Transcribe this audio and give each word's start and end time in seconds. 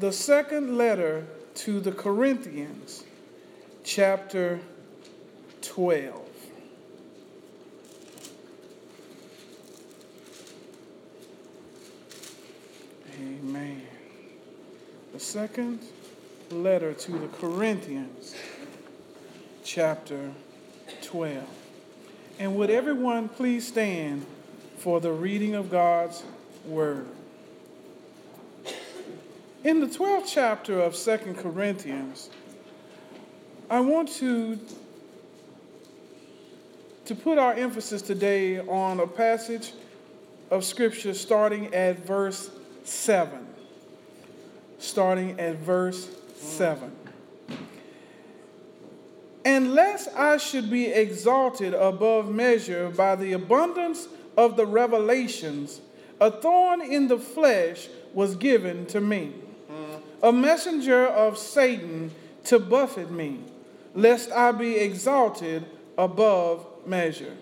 the 0.00 0.10
second 0.10 0.78
letter 0.78 1.26
to 1.54 1.78
the 1.78 1.92
Corinthians, 1.92 3.04
chapter 3.84 4.58
12. 5.60 6.26
Amen. 13.18 13.82
The 15.12 15.20
second 15.20 15.80
letter 16.50 16.94
to 16.94 17.12
the 17.18 17.28
Corinthians, 17.28 18.34
chapter 19.62 20.30
12. 21.02 21.46
And 22.38 22.56
would 22.56 22.70
everyone 22.70 23.28
please 23.28 23.68
stand 23.68 24.24
for 24.78 24.98
the 24.98 25.12
reading 25.12 25.54
of 25.54 25.70
God's 25.70 26.22
word? 26.64 27.06
In 29.62 29.80
the 29.80 29.86
12th 29.86 30.24
chapter 30.26 30.80
of 30.80 30.96
Second 30.96 31.36
Corinthians, 31.36 32.30
I 33.68 33.80
want 33.80 34.08
to, 34.12 34.58
to 37.04 37.14
put 37.14 37.36
our 37.36 37.52
emphasis 37.52 38.00
today 38.00 38.58
on 38.60 39.00
a 39.00 39.06
passage 39.06 39.74
of 40.50 40.64
Scripture 40.64 41.12
starting 41.12 41.74
at 41.74 42.06
verse 42.06 42.50
7. 42.84 43.46
Starting 44.78 45.38
at 45.38 45.56
verse 45.56 46.08
7. 46.36 46.90
And 49.44 49.74
lest 49.74 50.08
I 50.16 50.38
should 50.38 50.70
be 50.70 50.86
exalted 50.86 51.74
above 51.74 52.30
measure 52.30 52.88
by 52.88 53.14
the 53.14 53.32
abundance 53.32 54.08
of 54.38 54.56
the 54.56 54.64
revelations, 54.64 55.82
a 56.18 56.30
thorn 56.30 56.80
in 56.80 57.08
the 57.08 57.18
flesh 57.18 57.88
was 58.14 58.36
given 58.36 58.86
to 58.86 59.02
me 59.02 59.34
a 60.22 60.32
messenger 60.32 61.06
of 61.06 61.38
Satan 61.38 62.10
to 62.44 62.58
buffet 62.58 63.10
me, 63.10 63.40
lest 63.94 64.30
I 64.30 64.52
be 64.52 64.76
exalted 64.76 65.64
above 65.96 66.66
measure. 66.86 67.36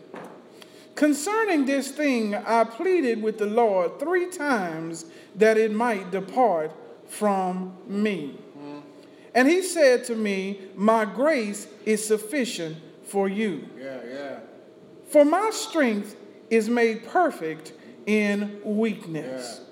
Concerning 0.95 1.65
this 1.65 1.93
thing, 1.93 2.35
I 2.35 2.65
pleaded 2.65 3.23
with 3.23 3.39
the 3.39 3.47
Lord 3.47 4.01
three 4.01 4.31
times 4.31 5.05
that 5.37 5.57
it 5.57 5.73
might 5.73 6.11
depart 6.11 6.73
from 7.07 7.77
me. 7.87 8.37
And 9.35 9.47
he 9.47 9.63
said 9.63 10.05
to 10.07 10.17
me, 10.17 10.61
My 10.75 11.05
grace 11.05 11.69
is 11.85 12.05
sufficient 12.05 12.77
for 13.05 13.29
you. 13.29 13.69
Yeah, 13.79 14.01
yeah. 14.05 14.39
For 15.09 15.25
my 15.25 15.51
strength 15.51 16.17
is 16.51 16.69
made 16.69 17.07
perfect 17.07 17.73
in 18.07 18.61
weakness. 18.65 19.61
Yeah. 19.61 19.68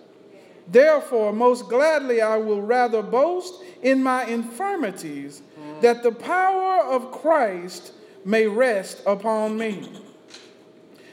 Therefore, 0.69 1.33
most 1.33 1.69
gladly 1.69 2.20
I 2.20 2.36
will 2.36 2.62
rather 2.62 3.03
boast 3.03 3.62
in 3.83 4.03
my 4.03 4.25
infirmities, 4.25 5.42
that 5.81 6.03
the 6.03 6.12
power 6.12 6.83
of 6.84 7.12
Christ 7.12 7.92
may 8.25 8.47
rest 8.47 9.03
upon 9.06 9.56
me. 9.59 9.89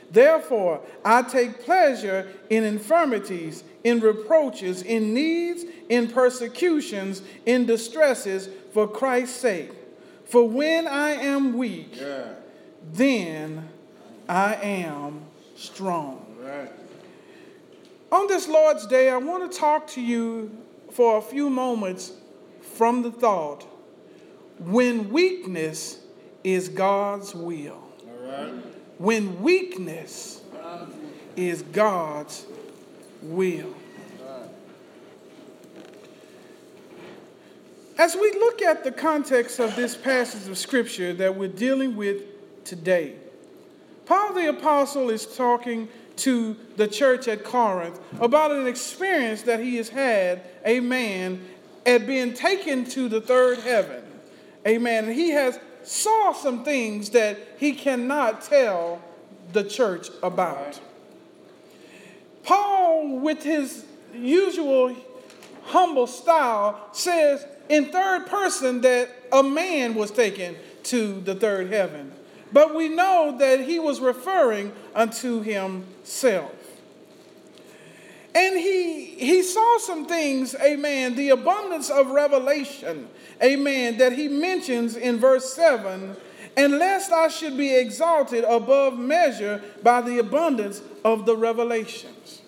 Therefore, 0.09 0.79
I 1.03 1.23
take 1.23 1.63
pleasure 1.63 2.27
in 2.49 2.63
infirmities, 2.63 3.63
in 3.83 3.99
reproaches, 3.99 4.81
in 4.83 5.13
needs, 5.13 5.65
in 5.89 6.07
persecutions, 6.07 7.21
in 7.45 7.65
distresses, 7.65 8.47
for 8.73 8.87
Christ's 8.87 9.39
sake. 9.39 9.71
For 10.25 10.47
when 10.47 10.87
I 10.87 11.11
am 11.11 11.57
weak, 11.57 11.99
Yeah. 11.99 12.33
then 12.93 13.69
I 14.29 14.55
am 14.55 15.21
strong. 15.55 16.25
Right. 16.39 16.71
On 18.13 18.27
this 18.27 18.47
Lord's 18.47 18.85
Day, 18.85 19.09
I 19.09 19.17
want 19.17 19.51
to 19.51 19.57
talk 19.57 19.87
to 19.87 20.01
you 20.01 20.55
for 20.91 21.17
a 21.17 21.21
few 21.21 21.49
moments 21.49 22.11
from 22.61 23.01
the 23.01 23.09
thought 23.11 23.65
when 24.59 25.09
weakness 25.09 25.97
is 26.43 26.69
God's 26.69 27.33
will. 27.33 27.81
All 28.07 28.29
right. 28.29 28.53
When 28.99 29.41
weakness 29.41 30.43
is 31.35 31.63
God's 31.63 32.45
will. 33.23 33.73
As 37.97 38.13
we 38.15 38.31
look 38.33 38.61
at 38.61 38.83
the 38.83 38.91
context 38.91 39.59
of 39.59 39.75
this 39.75 39.95
passage 39.95 40.47
of 40.47 40.59
Scripture 40.59 41.13
that 41.13 41.35
we're 41.35 41.47
dealing 41.47 41.95
with 41.95 42.21
today, 42.63 43.15
Paul 44.05 44.33
the 44.33 44.49
Apostle 44.49 45.09
is 45.09 45.25
talking 45.35 45.87
to 46.17 46.55
the 46.75 46.87
church 46.87 47.27
at 47.27 47.43
Corinth 47.43 47.99
about 48.19 48.51
an 48.51 48.67
experience 48.67 49.43
that 49.43 49.59
he 49.59 49.77
has 49.77 49.89
had, 49.89 50.41
amen, 50.65 51.45
at 51.85 52.05
being 52.05 52.33
taken 52.33 52.85
to 52.85 53.09
the 53.09 53.21
third 53.21 53.59
heaven. 53.59 54.03
Amen. 54.65 55.05
And 55.05 55.13
he 55.13 55.31
has 55.31 55.59
saw 55.83 56.31
some 56.33 56.63
things 56.63 57.09
that 57.11 57.37
he 57.57 57.73
cannot 57.73 58.41
tell 58.41 59.01
the 59.51 59.63
church 59.63 60.09
about. 60.21 60.79
Paul, 62.43 63.19
with 63.19 63.43
his 63.43 63.85
usual 64.13 64.95
humble 65.63 66.07
style, 66.07 66.89
says 66.91 67.45
in 67.69 67.85
third 67.85 68.27
person 68.27 68.81
that 68.81 69.09
a 69.31 69.43
man 69.43 69.95
was 69.95 70.11
taken 70.11 70.55
to 70.83 71.21
the 71.21 71.35
third 71.35 71.71
heaven. 71.71 72.11
But 72.53 72.75
we 72.75 72.87
know 72.87 73.35
that 73.39 73.61
he 73.61 73.79
was 73.79 73.99
referring 73.99 74.71
unto 74.95 75.41
himself. 75.41 76.53
And 78.35 78.57
he, 78.57 79.05
he 79.05 79.43
saw 79.43 79.77
some 79.79 80.05
things, 80.05 80.55
amen, 80.55 81.15
the 81.15 81.29
abundance 81.29 81.89
of 81.89 82.11
revelation, 82.11 83.07
amen, 83.43 83.97
that 83.97 84.13
he 84.13 84.27
mentions 84.27 84.95
in 84.95 85.17
verse 85.17 85.53
7 85.53 86.15
and 86.55 86.77
lest 86.77 87.11
I 87.11 87.27
should 87.27 87.57
be 87.57 87.75
exalted 87.75 88.43
above 88.43 88.97
measure 88.97 89.61
by 89.81 90.01
the 90.01 90.19
abundance 90.19 90.81
of 91.03 91.25
the 91.25 91.35
revelations. 91.35 92.41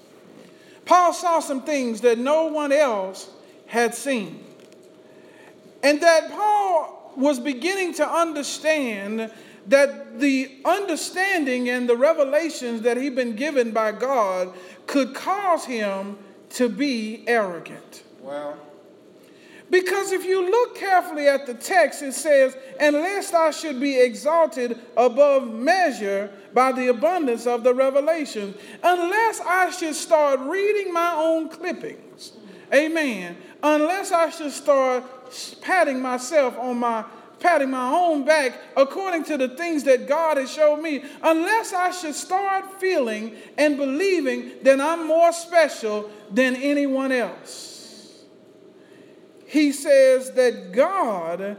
Paul 0.86 1.14
saw 1.14 1.40
some 1.40 1.64
things 1.64 2.02
that 2.02 2.20
no 2.20 2.46
one 2.46 2.72
else 2.72 3.30
had 3.66 3.96
seen. 3.96 4.44
And 5.82 6.02
that 6.02 6.32
Paul 6.32 7.14
was 7.16 7.40
beginning 7.40 7.96
to 7.96 8.08
understand 8.08 9.32
that 9.68 10.20
the 10.20 10.60
understanding 10.64 11.70
and 11.70 11.90
the 11.90 11.96
revelations 11.96 12.82
that 12.82 12.98
he'd 12.98 13.16
been 13.16 13.36
given 13.36 13.72
by 13.72 13.92
God 13.92 14.54
could 14.86 15.14
cause 15.16 15.66
him 15.66 16.18
to 16.50 16.70
be 16.70 17.24
arrogant. 17.28 18.04
Well, 18.22 18.58
Because 19.70 20.12
if 20.12 20.24
you 20.24 20.50
look 20.50 20.76
carefully 20.76 21.28
at 21.28 21.48
the 21.48 21.56
text, 21.56 22.04
it 22.04 22.14
says, 22.14 22.56
And 22.80 22.96
lest 22.96 23.34
I 23.34 23.50
should 23.50 23.80
be 23.80 24.00
exalted 24.00 24.80
above 24.96 25.52
measure 25.52 26.32
by 26.54 26.72
the 26.72 26.88
abundance 26.88 27.48
of 27.48 27.64
the 27.64 27.74
revelation, 27.74 28.54
unless 28.84 29.42
I 29.42 29.72
should 29.72 29.96
start 29.96 30.40
reading 30.42 30.94
my 30.94 31.16
own 31.16 31.50
clippings, 31.50 32.34
amen, 32.72 33.38
unless 33.64 34.12
I 34.12 34.30
should 34.30 34.52
start 34.52 35.04
patting 35.62 36.00
myself 36.00 36.58
on 36.60 36.78
my 36.78 37.04
patting 37.46 37.72
my 37.72 37.90
own 37.90 38.26
back 38.26 38.60
according 38.76 39.24
to 39.26 39.38
the 39.38 39.50
things 39.50 39.84
that 39.84 40.08
God 40.08 40.38
has 40.38 40.52
showed 40.52 40.82
me, 40.82 41.04
unless 41.22 41.74
I 41.74 41.92
should 41.92 42.16
start 42.16 42.80
feeling 42.80 43.36
and 43.58 43.78
believing 43.78 44.52
that 44.64 44.82
I'm 44.82 45.08
more 45.08 45.32
special 45.32 46.10
than 46.32 46.56
anyone 46.56 47.12
else 47.12 47.76
he 49.56 49.72
says 49.72 50.32
that 50.32 50.74
God 50.74 51.56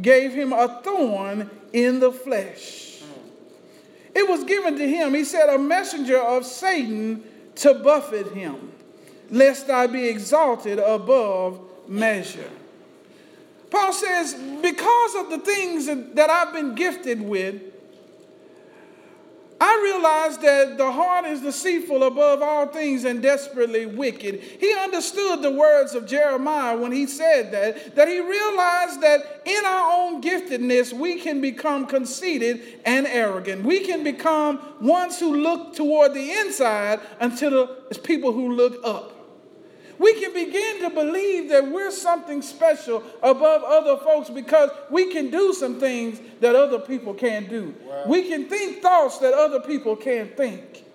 gave 0.00 0.32
him 0.32 0.52
a 0.52 0.80
thorn 0.82 1.50
in 1.72 1.98
the 1.98 2.12
flesh. 2.12 3.02
It 4.14 4.28
was 4.28 4.44
given 4.44 4.76
to 4.76 4.88
him, 4.88 5.14
he 5.14 5.24
said, 5.24 5.48
a 5.48 5.58
messenger 5.58 6.18
of 6.20 6.44
Satan 6.44 7.24
to 7.56 7.74
buffet 7.74 8.28
him, 8.28 8.72
lest 9.30 9.68
I 9.68 9.88
be 9.88 10.08
exalted 10.08 10.78
above 10.78 11.60
measure. 11.88 12.50
Paul 13.70 13.92
says, 13.92 14.34
because 14.62 15.14
of 15.14 15.30
the 15.30 15.38
things 15.38 15.86
that 15.86 16.30
I've 16.30 16.52
been 16.52 16.74
gifted 16.74 17.20
with, 17.22 17.62
I 19.62 19.78
realize 19.82 20.38
that 20.38 20.78
the 20.78 20.90
heart 20.90 21.26
is 21.26 21.42
deceitful 21.42 22.02
above 22.02 22.40
all 22.40 22.68
things 22.68 23.04
and 23.04 23.20
desperately 23.20 23.84
wicked. 23.84 24.40
He 24.40 24.72
understood 24.72 25.42
the 25.42 25.50
words 25.50 25.94
of 25.94 26.06
Jeremiah 26.06 26.78
when 26.78 26.92
he 26.92 27.06
said 27.06 27.52
that, 27.52 27.94
that 27.94 28.08
he 28.08 28.20
realized 28.20 29.02
that 29.02 29.42
in 29.44 29.62
our 29.66 30.00
own 30.00 30.22
giftedness, 30.22 30.94
we 30.94 31.20
can 31.20 31.42
become 31.42 31.86
conceited 31.86 32.80
and 32.86 33.06
arrogant. 33.06 33.62
We 33.62 33.80
can 33.80 34.02
become 34.02 34.60
ones 34.80 35.20
who 35.20 35.36
look 35.36 35.74
toward 35.74 36.14
the 36.14 36.32
inside 36.32 37.00
until 37.20 37.76
it's 37.90 37.98
people 37.98 38.32
who 38.32 38.54
look 38.54 38.78
up. 38.82 39.19
We 40.00 40.18
can 40.18 40.32
begin 40.32 40.80
to 40.80 40.88
believe 40.88 41.50
that 41.50 41.70
we're 41.70 41.90
something 41.90 42.40
special 42.40 43.04
above 43.22 43.62
other 43.62 43.98
folks 43.98 44.30
because 44.30 44.70
we 44.88 45.12
can 45.12 45.28
do 45.28 45.52
some 45.52 45.78
things 45.78 46.18
that 46.40 46.56
other 46.56 46.78
people 46.78 47.12
can't 47.12 47.50
do. 47.50 47.74
Wow. 47.84 48.04
We 48.06 48.26
can 48.26 48.48
think 48.48 48.80
thoughts 48.80 49.18
that 49.18 49.34
other 49.34 49.60
people 49.60 49.96
can't 49.96 50.34
think. 50.34 50.86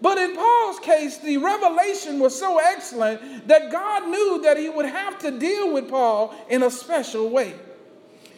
But 0.00 0.16
in 0.16 0.34
Paul's 0.34 0.78
case, 0.78 1.18
the 1.18 1.36
revelation 1.36 2.18
was 2.18 2.34
so 2.34 2.58
excellent 2.58 3.48
that 3.48 3.70
God 3.70 4.08
knew 4.08 4.40
that 4.44 4.56
he 4.56 4.70
would 4.70 4.86
have 4.86 5.18
to 5.18 5.38
deal 5.38 5.74
with 5.74 5.90
Paul 5.90 6.34
in 6.48 6.62
a 6.62 6.70
special 6.70 7.28
way. 7.28 7.54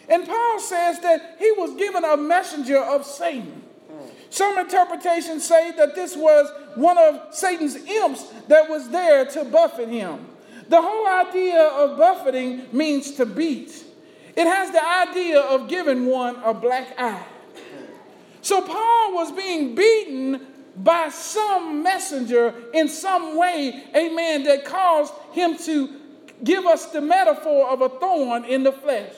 And 0.09 0.27
Paul 0.27 0.59
says 0.59 0.99
that 1.03 1.37
he 1.39 1.53
was 1.53 1.77
given 1.77 2.03
a 2.03 2.17
messenger 2.17 2.79
of 2.79 3.07
Satan. 3.07 3.63
Some 4.31 4.59
interpretations 4.59 5.45
say 5.47 5.73
that 5.73 5.95
this 5.95 6.17
was 6.17 6.51
one 6.75 6.99
of 6.99 7.35
Satan's 7.35 7.77
imps 7.77 8.25
that 8.49 8.69
was 8.69 8.89
there 8.91 9.25
to 9.25 9.45
buffet 9.45 9.89
him. 9.89 10.27
The 10.69 10.81
whole 10.83 11.07
idea 11.07 11.63
of 11.63 11.97
buffeting 11.97 12.67
means 12.73 13.13
to 13.13 13.25
beat. 13.25 13.85
It 14.37 14.47
has 14.47 14.71
the 14.71 14.85
idea 14.85 15.41
of 15.41 15.69
giving 15.69 16.07
one 16.07 16.37
a 16.45 16.53
black 16.53 16.95
eye. 16.99 17.25
So 18.43 18.61
Paul 18.61 19.15
was 19.15 19.33
being 19.33 19.75
beaten 19.75 20.47
by 20.77 21.09
some 21.09 21.83
messenger 21.83 22.55
in 22.73 22.89
some 22.89 23.37
way, 23.37 23.85
amen, 23.97 24.45
that 24.45 24.65
caused 24.65 25.13
him 25.33 25.57
to 25.59 26.01
give 26.45 26.67
us 26.67 26.87
the 26.87 27.01
metaphor 27.01 27.69
of 27.69 27.81
a 27.81 27.89
thorn 27.89 28.45
in 28.45 28.63
the 28.63 28.73
flesh. 28.73 29.13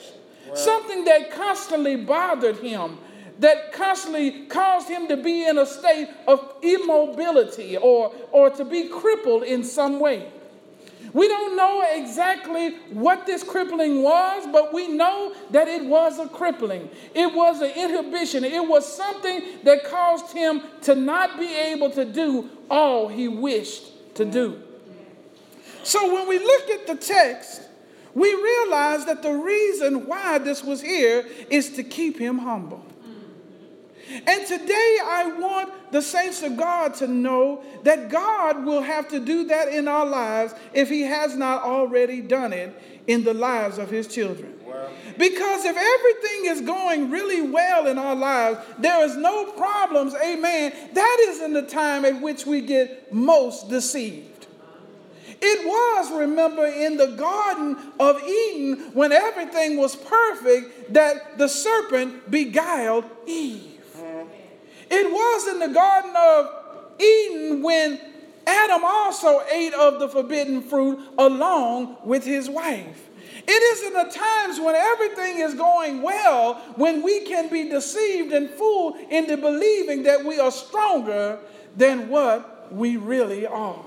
Wow. 0.49 0.55
Something 0.55 1.05
that 1.05 1.31
constantly 1.31 1.97
bothered 1.97 2.57
him, 2.57 2.99
that 3.41 3.73
constantly 3.73 4.47
caused 4.47 4.89
him 4.89 5.09
to 5.09 5.17
be 5.17 5.47
in 5.47 5.59
a 5.59 5.67
state 5.67 6.09
of 6.29 6.55
immobility 6.63 7.77
or, 7.77 8.13
or 8.31 8.51
to 8.51 8.65
be 8.65 8.89
crippled 8.89 9.43
in 9.43 9.65
some 9.65 9.99
way. 9.99 10.31
We 11.13 11.27
don't 11.27 11.57
know 11.57 11.85
exactly 11.93 12.77
what 12.93 13.27
this 13.27 13.43
crippling 13.43 14.03
was, 14.03 14.47
but 14.53 14.73
we 14.73 14.89
know 14.89 15.35
that 15.51 15.67
it 15.67 15.85
was 15.85 16.19
a 16.19 16.29
crippling. 16.29 16.89
It 17.15 17.35
was 17.35 17.61
an 17.61 17.71
inhibition. 17.71 18.45
It 18.45 18.69
was 18.69 18.91
something 18.91 19.43
that 19.65 19.85
caused 19.85 20.33
him 20.33 20.63
to 20.83 20.95
not 20.95 21.39
be 21.39 21.53
able 21.53 21.91
to 21.93 22.05
do 22.05 22.49
all 22.71 23.09
he 23.09 23.27
wished 23.27 24.15
to 24.17 24.25
do. 24.25 24.63
So 25.83 26.15
when 26.15 26.29
we 26.29 26.39
look 26.39 26.71
at 26.71 26.87
the 26.87 26.95
text, 26.95 27.63
we 28.15 28.33
realize 28.33 29.07
that 29.07 29.23
the 29.23 29.33
reason 29.33 30.07
why 30.07 30.39
this 30.39 30.63
was 30.63 30.81
here 30.81 31.27
is 31.49 31.71
to 31.71 31.83
keep 31.83 32.19
him 32.19 32.39
humble. 32.39 32.85
And 34.27 34.47
today 34.47 34.99
I 35.05 35.37
want 35.39 35.93
the 35.93 36.03
saints 36.03 36.43
of 36.43 36.57
God 36.57 36.95
to 36.97 37.07
know 37.07 37.63
that 37.85 38.11
God 38.11 38.65
will 38.65 38.83
have 38.83 39.09
to 39.09 39.21
do 39.21 39.45
that 39.45 39.69
in 39.69 39.87
our 39.87 40.07
lives 40.07 40.55
if 40.73 40.89
He 40.89 41.03
has 41.03 41.37
not 41.37 41.63
already 41.63 42.21
done 42.21 42.53
it 42.53 42.75
in 43.07 43.23
the 43.25 43.35
lives 43.35 43.79
of 43.79 43.91
His 43.91 44.09
children. 44.09 44.57
Because 45.17 45.65
if 45.65 45.77
everything 45.77 46.51
is 46.51 46.61
going 46.63 47.11
really 47.11 47.43
well 47.43 47.87
in 47.87 47.99
our 47.99 48.17
lives, 48.17 48.59
there 48.79 49.05
is 49.05 49.17
no 49.17 49.53
problems, 49.53 50.15
amen, 50.15 50.73
that 50.95 51.27
isn't 51.29 51.53
the 51.53 51.63
time 51.63 52.05
at 52.05 52.21
which 52.21 52.47
we 52.47 52.61
get 52.63 53.13
most 53.13 53.69
deceived. 53.69 54.47
It 55.43 55.67
was, 55.67 56.11
remember, 56.19 56.67
in 56.67 56.97
the 56.97 57.09
Garden 57.09 57.77
of 57.99 58.23
Eden 58.23 58.91
when 58.93 59.13
everything 59.13 59.77
was 59.77 59.97
perfect 59.97 60.93
that 60.93 61.39
the 61.39 61.49
serpent 61.49 62.31
beguiled 62.31 63.05
Eve. 63.27 63.70
It 64.91 65.11
was 65.11 65.49
in 65.49 65.59
the 65.61 65.69
Garden 65.69 66.13
of 66.17 67.01
Eden 67.01 67.63
when 67.63 68.01
Adam 68.47 68.83
also 68.85 69.43
ate 69.51 69.75
of 69.75 70.01
the 70.01 70.09
forbidden 70.09 70.63
fruit 70.63 70.99
along 71.19 71.97
with 72.05 72.25
his 72.25 72.51
wife. 72.51 73.09
It 73.47 73.51
is 73.51 73.83
in 73.85 73.93
the 73.93 74.13
times 74.13 74.61
when 74.61 74.75
everything 74.75 75.39
is 75.39 75.55
going 75.55 76.03
well 76.03 76.55
when 76.77 77.03
we 77.03 77.21
can 77.21 77.49
be 77.49 77.69
deceived 77.69 78.33
and 78.33 78.51
fooled 78.51 78.97
into 79.11 79.37
believing 79.37 80.03
that 80.05 80.25
we 80.25 80.39
are 80.39 80.51
stronger 80.51 81.39
than 81.77 82.09
what 82.09 82.73
we 82.73 82.97
really 82.97 83.47
are. 83.47 83.85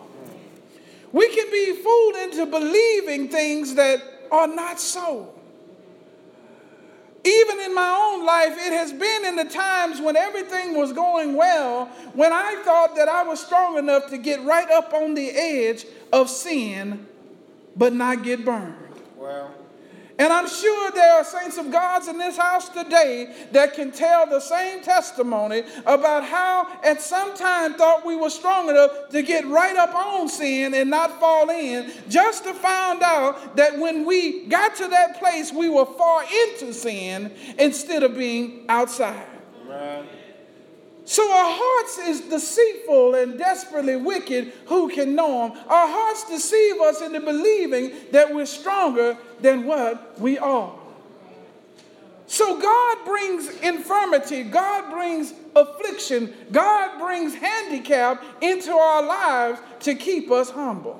We 1.12 1.30
can 1.36 1.52
be 1.52 1.74
fooled 1.84 2.16
into 2.16 2.46
believing 2.46 3.30
things 3.30 3.76
that 3.76 4.02
are 4.32 4.48
not 4.48 4.80
so. 4.80 5.33
Even 7.26 7.60
in 7.62 7.74
my 7.74 7.90
own 7.90 8.26
life, 8.26 8.52
it 8.52 8.74
has 8.74 8.92
been 8.92 9.26
in 9.26 9.38
the 9.38 9.46
times 9.46 10.02
when 10.02 10.18
everything 10.18 10.76
was 10.76 10.92
going 10.92 11.36
well, 11.36 11.86
when 12.14 12.34
I 12.34 12.62
thought 12.66 12.96
that 12.98 13.08
I 13.08 13.24
was 13.24 13.40
strong 13.40 13.78
enough 13.78 14.10
to 14.10 14.18
get 14.18 14.44
right 14.44 14.70
up 14.70 14.94
on 14.94 15.14
the 15.14 15.30
edge 15.30 15.86
of 16.12 16.30
sin, 16.30 17.08
but 17.78 17.94
not 17.94 18.24
get 18.24 18.44
burned. 18.44 18.76
Well. 19.16 19.54
And 20.20 20.32
I'm 20.32 20.48
sure 20.48 20.92
there 20.92 21.14
are 21.14 21.24
saints 21.24 21.58
of 21.58 21.72
God's 21.72 22.08
in 22.08 22.20
this 22.20 22.38
house 22.38 22.70
today 22.70 23.34
that 23.52 23.74
can 23.74 23.92
tell 23.92 24.28
the 24.28 24.40
same 24.40 24.84
testimony 24.84 25.64
about 25.88 26.24
how 26.24 26.68
at 26.84 27.02
some 27.02 27.36
time 27.36 27.74
thought 27.74 28.06
we 28.06 28.16
were 28.16 28.30
strong 28.30 28.70
enough 28.70 29.10
to 29.10 29.24
get 29.24 29.46
right 29.48 29.76
up 29.76 29.96
on 29.96 30.30
sin 30.30 30.76
and 30.76 30.90
not 30.90 31.20
fall 31.20 31.50
in, 31.50 31.92
just 32.10 32.44
to 32.44 32.54
find 32.54 33.02
out 33.02 33.56
that 33.56 33.80
when 33.80 34.06
we 34.06 34.46
got 34.46 34.76
to 34.76 34.88
that 34.88 35.18
place, 35.18 35.52
we 35.52 35.68
were 35.68 35.86
far 35.86 36.24
into 36.24 36.74
sin 36.74 37.32
instead 37.58 38.04
of 38.04 38.16
being 38.16 38.66
outside. 38.70 39.26
Right. 39.68 40.06
So 41.06 41.24
our 41.30 41.58
hearts 41.58 41.98
is 41.98 42.22
deceitful 42.22 43.16
and 43.16 43.38
desperately 43.38 43.98
wicked. 43.98 44.54
Who 44.68 44.90
can 44.90 45.16
know 45.16 45.50
them? 45.50 45.58
Our 45.68 45.88
hearts 45.88 46.30
deceive 46.30 46.80
us 46.80 47.02
into 47.02 47.20
believing 47.20 47.92
that 48.12 48.34
we're 48.34 48.46
stronger 48.46 49.18
than 49.42 49.66
what 49.66 50.20
we 50.20 50.38
are. 50.38 50.74
So 52.26 52.60
God 52.60 53.06
brings 53.06 53.50
infirmity, 53.60 54.44
God 54.44 54.92
brings 54.92 55.34
affliction, 55.56 56.34
God 56.52 57.00
brings 57.00 57.36
handicap 57.36 58.24
into 58.42 58.72
our 58.72 59.04
lives 59.04 59.60
to 59.82 59.94
keep 59.94 60.32
us 60.32 60.50
humble. 60.50 61.00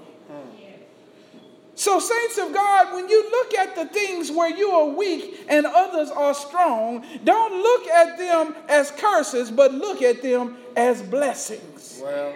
So, 1.76 2.00
saints 2.00 2.38
of 2.38 2.54
God, 2.54 2.94
when 2.94 3.10
you 3.10 3.24
look 3.32 3.56
at 3.56 3.76
the 3.76 3.86
things 3.86 4.32
where 4.32 4.50
you 4.50 4.70
are 4.70 4.88
weak 4.90 5.44
and 5.50 5.66
others 5.66 6.12
are 6.12 6.34
strong, 6.34 7.04
don't 7.24 7.62
look 7.62 7.88
at 7.88 8.18
them 8.18 8.56
as 8.70 8.92
curses, 8.92 9.50
but 9.50 9.74
look 9.74 10.02
at 10.04 10.22
them 10.22 10.58
as 10.76 11.02
blessings. 11.02 12.00
Well. 12.02 12.36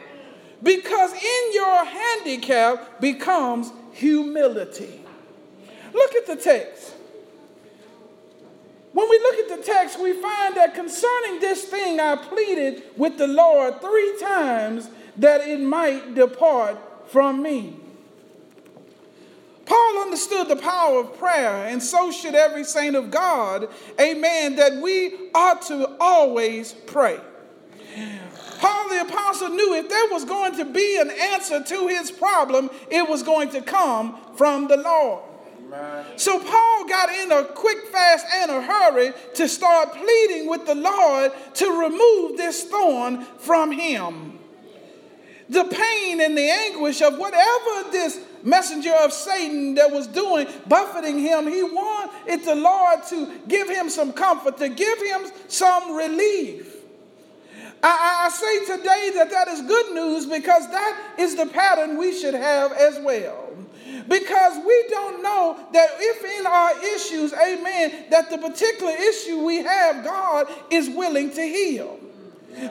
Because 0.63 1.13
in 1.13 1.53
your 1.53 1.85
handicap 1.85 2.99
becomes 2.99 3.71
humility. 3.91 5.01
Look 5.93 6.15
at 6.15 6.25
the 6.25 6.35
text. 6.35 6.95
When 8.93 9.07
we 9.07 9.19
look 9.19 9.35
at 9.35 9.57
the 9.57 9.63
text, 9.63 9.99
we 10.01 10.13
find 10.13 10.57
that 10.57 10.73
concerning 10.73 11.39
this 11.39 11.65
thing 11.65 11.99
I 11.99 12.15
pleaded 12.15 12.81
with 12.95 13.19
the 13.19 13.27
Lord 13.27 13.79
three 13.79 14.17
times 14.19 14.89
that 15.17 15.41
it 15.41 15.59
might 15.59 16.15
depart 16.15 16.77
from 17.07 17.43
me. 17.43 17.75
Paul 19.67 20.01
understood 20.01 20.47
the 20.47 20.55
power 20.55 21.01
of 21.01 21.17
prayer, 21.17 21.67
and 21.67 21.83
so 21.83 22.09
should 22.11 22.35
every 22.35 22.63
saint 22.63 22.95
of 22.95 23.11
God, 23.11 23.67
amen, 23.99 24.55
that 24.55 24.77
we 24.81 25.29
ought 25.35 25.61
to 25.63 25.95
always 25.99 26.73
pray. 26.73 27.19
Paul 28.59 28.89
the 28.89 29.01
apostle 29.01 29.49
knew 29.49 29.75
if 29.75 29.89
there 29.89 30.09
was 30.09 30.23
going 30.23 30.55
to 30.55 30.65
be 30.65 30.97
an 30.99 31.11
answer 31.11 31.61
to 31.61 31.87
his 31.87 32.09
problem, 32.11 32.69
it 32.89 33.07
was 33.07 33.23
going 33.23 33.49
to 33.49 33.61
come 33.61 34.17
from 34.35 34.67
the 34.67 34.77
Lord. 34.77 35.23
So 36.15 36.39
Paul 36.39 36.85
got 36.87 37.09
in 37.09 37.31
a 37.31 37.43
quick, 37.43 37.87
fast, 37.87 38.25
and 38.33 38.49
a 38.49 38.61
hurry 38.61 39.11
to 39.35 39.47
start 39.49 39.93
pleading 39.93 40.47
with 40.47 40.65
the 40.65 40.75
Lord 40.75 41.33
to 41.55 41.81
remove 41.81 42.37
this 42.37 42.63
thorn 42.63 43.25
from 43.39 43.71
him. 43.71 44.39
The 45.49 45.65
pain 45.65 46.21
and 46.21 46.37
the 46.37 46.49
anguish 46.49 47.01
of 47.01 47.17
whatever 47.17 47.91
this 47.91 48.17
messenger 48.43 48.93
of 49.01 49.11
Satan 49.11 49.75
that 49.75 49.91
was 49.91 50.07
doing, 50.07 50.47
buffeting 50.67 51.19
him, 51.19 51.47
he 51.47 51.63
wanted 51.63 52.43
the 52.43 52.55
Lord 52.55 53.03
to 53.09 53.39
give 53.47 53.69
him 53.69 53.89
some 53.89 54.13
comfort, 54.13 54.57
to 54.57 54.69
give 54.69 54.99
him 55.01 55.21
some 55.47 55.95
relief. 55.95 56.75
I, 57.83 58.25
I, 58.25 58.29
say 58.29 58.77
today 58.77 59.11
that 59.15 59.29
that 59.29 59.47
is 59.49 59.61
good 59.61 59.93
news 59.93 60.25
because 60.25 60.67
that 60.71 61.15
is 61.19 61.35
the 61.35 61.45
pattern 61.45 61.97
we 61.97 62.17
should 62.17 62.33
have 62.33 62.71
as 62.71 62.99
well. 62.99 63.55
Because 64.07 64.57
we 64.65 64.85
don't 64.89 65.21
know 65.21 65.57
that 65.73 65.89
if 65.99 66.39
in 66.39 66.47
our 66.47 66.71
issues, 66.95 67.33
amen, 67.33 68.05
that 68.09 68.29
the 68.29 68.37
particular 68.37 68.93
issue 68.93 69.45
we 69.45 69.57
have, 69.57 70.03
God 70.03 70.47
is 70.71 70.89
willing 70.89 71.31
to 71.31 71.41
heal. 71.41 71.99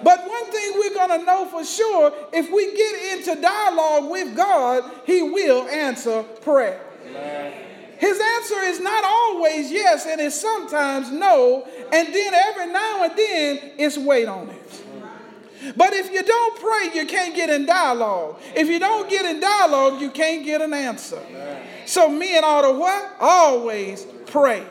But 0.02 0.28
one 0.28 0.50
thing 0.50 0.72
we're 0.74 0.94
going 0.94 1.20
to 1.20 1.24
know 1.24 1.46
for 1.46 1.64
sure 1.64 2.12
if 2.32 2.50
we 2.50 2.76
get 2.76 3.18
into 3.18 3.40
dialogue 3.40 4.10
with 4.10 4.36
God, 4.36 4.90
He 5.04 5.22
will 5.22 5.68
answer 5.68 6.22
prayer. 6.22 6.80
His 7.98 8.20
answer 8.20 8.60
is 8.60 8.80
not 8.80 9.04
always 9.04 9.70
yes, 9.70 10.06
and 10.06 10.20
it's 10.20 10.38
sometimes 10.38 11.10
no, 11.10 11.66
and 11.92 12.14
then 12.14 12.34
every 12.34 12.66
now 12.70 13.04
and 13.04 13.16
then 13.16 13.72
it's 13.78 13.96
wait 13.96 14.28
on 14.28 14.50
it. 14.50 15.76
But 15.76 15.94
if 15.94 16.12
you 16.12 16.22
don't 16.22 16.60
pray, 16.60 16.90
you 16.94 17.06
can't 17.06 17.34
get 17.34 17.48
in 17.48 17.64
dialogue. 17.66 18.38
If 18.54 18.68
you 18.68 18.78
don't 18.78 19.08
get 19.08 19.24
in 19.24 19.40
dialogue, 19.40 20.00
you 20.00 20.10
can't 20.10 20.44
get 20.44 20.60
an 20.60 20.74
answer. 20.74 21.20
So 21.86 22.08
men 22.10 22.44
ought 22.44 22.62
to 22.62 22.72
what? 22.72 23.16
Always 23.18 24.06
pray. 24.26 24.64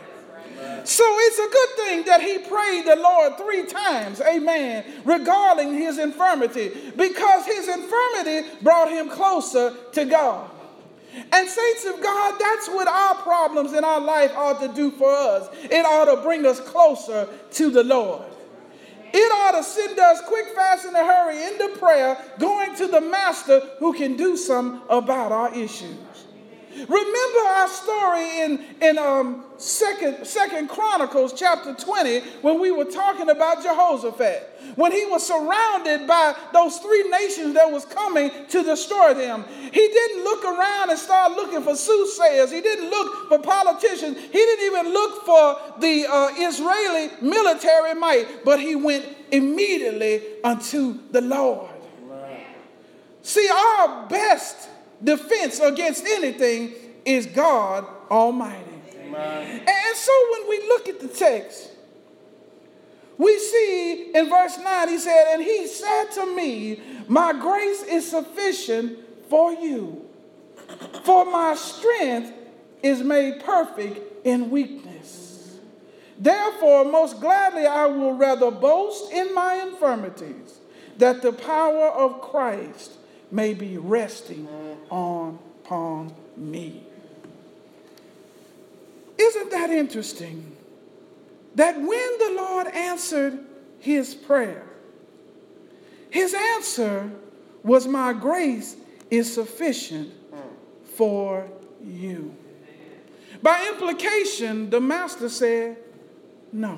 So 0.85 1.03
it's 1.03 1.39
a 1.39 1.49
good 1.51 1.69
thing 1.77 2.05
that 2.05 2.21
he 2.21 2.37
prayed 2.37 2.85
the 2.85 2.95
Lord 2.95 3.37
three 3.37 3.65
times, 3.65 4.21
amen, 4.21 4.85
regarding 5.03 5.73
his 5.73 5.97
infirmity, 5.97 6.71
because 6.95 7.45
his 7.45 7.67
infirmity 7.67 8.47
brought 8.61 8.91
him 8.91 9.09
closer 9.09 9.75
to 9.93 10.05
God. 10.05 10.51
And 11.31 11.49
saints 11.49 11.85
of 11.85 12.03
God, 12.03 12.39
that's 12.39 12.67
what 12.69 12.87
our 12.87 13.15
problems 13.15 13.73
in 13.73 13.83
our 13.83 13.99
life 13.99 14.31
ought 14.35 14.61
to 14.61 14.67
do 14.67 14.91
for 14.91 15.09
us. 15.09 15.49
It 15.63 15.85
ought 15.85 16.13
to 16.13 16.21
bring 16.21 16.45
us 16.45 16.59
closer 16.59 17.27
to 17.51 17.69
the 17.71 17.83
Lord. 17.83 18.25
It 19.13 19.31
ought 19.31 19.57
to 19.57 19.63
send 19.63 19.97
us 19.97 20.21
quick, 20.27 20.47
fast, 20.53 20.85
in 20.85 20.93
a 20.93 21.05
hurry 21.05 21.41
into 21.41 21.79
prayer, 21.79 22.17
going 22.37 22.75
to 22.75 22.87
the 22.87 22.99
master 22.99 23.61
who 23.79 23.93
can 23.93 24.17
do 24.17 24.35
something 24.35 24.81
about 24.89 25.31
our 25.31 25.55
issues. 25.55 25.97
Remember 26.75 27.39
our 27.55 27.67
story 27.69 28.41
in, 28.41 28.65
in 28.81 28.97
um, 28.97 29.45
second, 29.57 30.25
second 30.25 30.67
Chronicles 30.67 31.33
chapter 31.33 31.73
20 31.73 32.19
when 32.41 32.59
we 32.59 32.71
were 32.71 32.85
talking 32.85 33.29
about 33.29 33.63
Jehoshaphat. 33.63 34.51
When 34.75 34.91
he 34.91 35.05
was 35.05 35.25
surrounded 35.25 36.05
by 36.05 36.35
those 36.51 36.79
three 36.79 37.07
nations 37.09 37.53
that 37.53 37.71
was 37.71 37.85
coming 37.85 38.29
to 38.49 38.63
destroy 38.63 39.13
them. 39.13 39.45
He 39.71 39.87
didn't 39.87 40.23
look 40.23 40.43
around 40.43 40.89
and 40.89 40.99
start 40.99 41.31
looking 41.31 41.61
for 41.61 41.75
soothsayers. 41.75 42.51
He 42.51 42.59
didn't 42.59 42.89
look 42.89 43.29
for 43.29 43.39
politicians. 43.39 44.17
He 44.17 44.37
didn't 44.37 44.65
even 44.65 44.91
look 44.91 45.25
for 45.25 45.79
the 45.79 46.07
uh, 46.09 46.27
Israeli 46.37 47.09
military 47.21 47.93
might, 47.93 48.43
but 48.43 48.59
he 48.59 48.75
went 48.75 49.05
immediately 49.31 50.21
unto 50.43 50.99
the 51.11 51.21
Lord. 51.21 51.69
See, 53.21 53.49
our 53.49 54.07
best 54.07 54.69
defense 55.03 55.59
against 55.59 56.05
anything 56.05 56.73
is 57.05 57.25
God 57.27 57.85
Almighty. 58.09 58.61
Amen. 59.01 59.59
And 59.67 59.95
so 59.95 60.11
when 60.31 60.49
we 60.49 60.57
look 60.67 60.89
at 60.89 60.99
the 60.99 61.07
text, 61.07 61.71
we 63.17 63.39
see 63.39 64.11
in 64.13 64.29
verse 64.29 64.57
9, 64.57 64.89
he 64.89 64.97
said, 64.97 65.33
And 65.33 65.41
he 65.41 65.67
said 65.67 66.05
to 66.15 66.35
me, 66.35 66.81
My 67.07 67.31
grace 67.33 67.83
is 67.83 68.09
sufficient 68.09 68.99
for 69.29 69.53
you, 69.53 70.05
for 71.03 71.25
my 71.25 71.55
strength 71.55 72.33
is 72.83 73.01
made 73.01 73.43
perfect 73.43 74.25
in 74.25 74.49
weakness. 74.49 75.59
Therefore, 76.17 76.85
most 76.85 77.19
gladly 77.19 77.65
I 77.65 77.85
will 77.85 78.13
rather 78.13 78.51
boast 78.51 79.11
in 79.11 79.33
my 79.33 79.55
infirmities, 79.55 80.59
that 80.97 81.21
the 81.21 81.33
power 81.33 81.89
of 81.89 82.21
Christ 82.21 82.91
may 83.35 83.53
be 83.53 83.77
resting 83.77 84.47
on 84.89 85.37
upon 85.65 86.13
me. 86.37 86.83
Isn't 89.17 89.51
that 89.51 89.69
interesting? 89.69 90.55
That 91.55 91.75
when 91.75 92.17
the 92.19 92.33
Lord 92.35 92.67
answered 92.67 93.39
his 93.79 94.13
prayer, 94.13 94.63
his 96.09 96.33
answer 96.33 97.11
was, 97.63 97.87
My 97.87 98.13
grace 98.13 98.75
is 99.09 99.33
sufficient 99.33 100.13
for 100.95 101.49
you. 101.83 102.35
By 103.41 103.67
implication, 103.73 104.69
the 104.69 104.79
master 104.79 105.29
said, 105.29 105.77
No. 106.51 106.77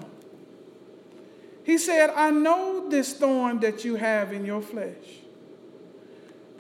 He 1.64 1.78
said, 1.78 2.12
I 2.12 2.32
know 2.32 2.90
this 2.90 3.14
thorn 3.14 3.60
that 3.60 3.84
you 3.84 3.96
have 3.96 4.32
in 4.32 4.46
your 4.46 4.62
flesh 4.62 5.27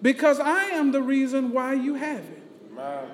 because 0.01 0.39
I 0.39 0.65
am 0.65 0.91
the 0.91 1.01
reason 1.01 1.51
why 1.51 1.73
you 1.73 1.95
have 1.95 2.19
it. 2.19 2.43
Amen. 2.71 3.05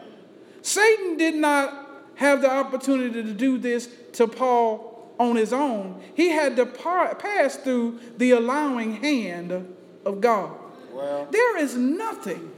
Satan 0.61 1.17
did 1.17 1.35
not 1.35 1.89
have 2.15 2.41
the 2.41 2.51
opportunity 2.51 3.23
to 3.23 3.33
do 3.33 3.57
this 3.57 3.89
to 4.13 4.27
Paul 4.27 5.13
on 5.19 5.35
his 5.35 5.53
own. 5.53 6.01
He 6.15 6.29
had 6.29 6.55
to 6.57 6.65
pass 6.65 7.57
through 7.57 7.99
the 8.17 8.31
allowing 8.31 8.95
hand 8.95 9.75
of 10.05 10.21
God. 10.21 10.51
Well. 10.91 11.27
There 11.31 11.57
is 11.57 11.75
nothing 11.75 12.51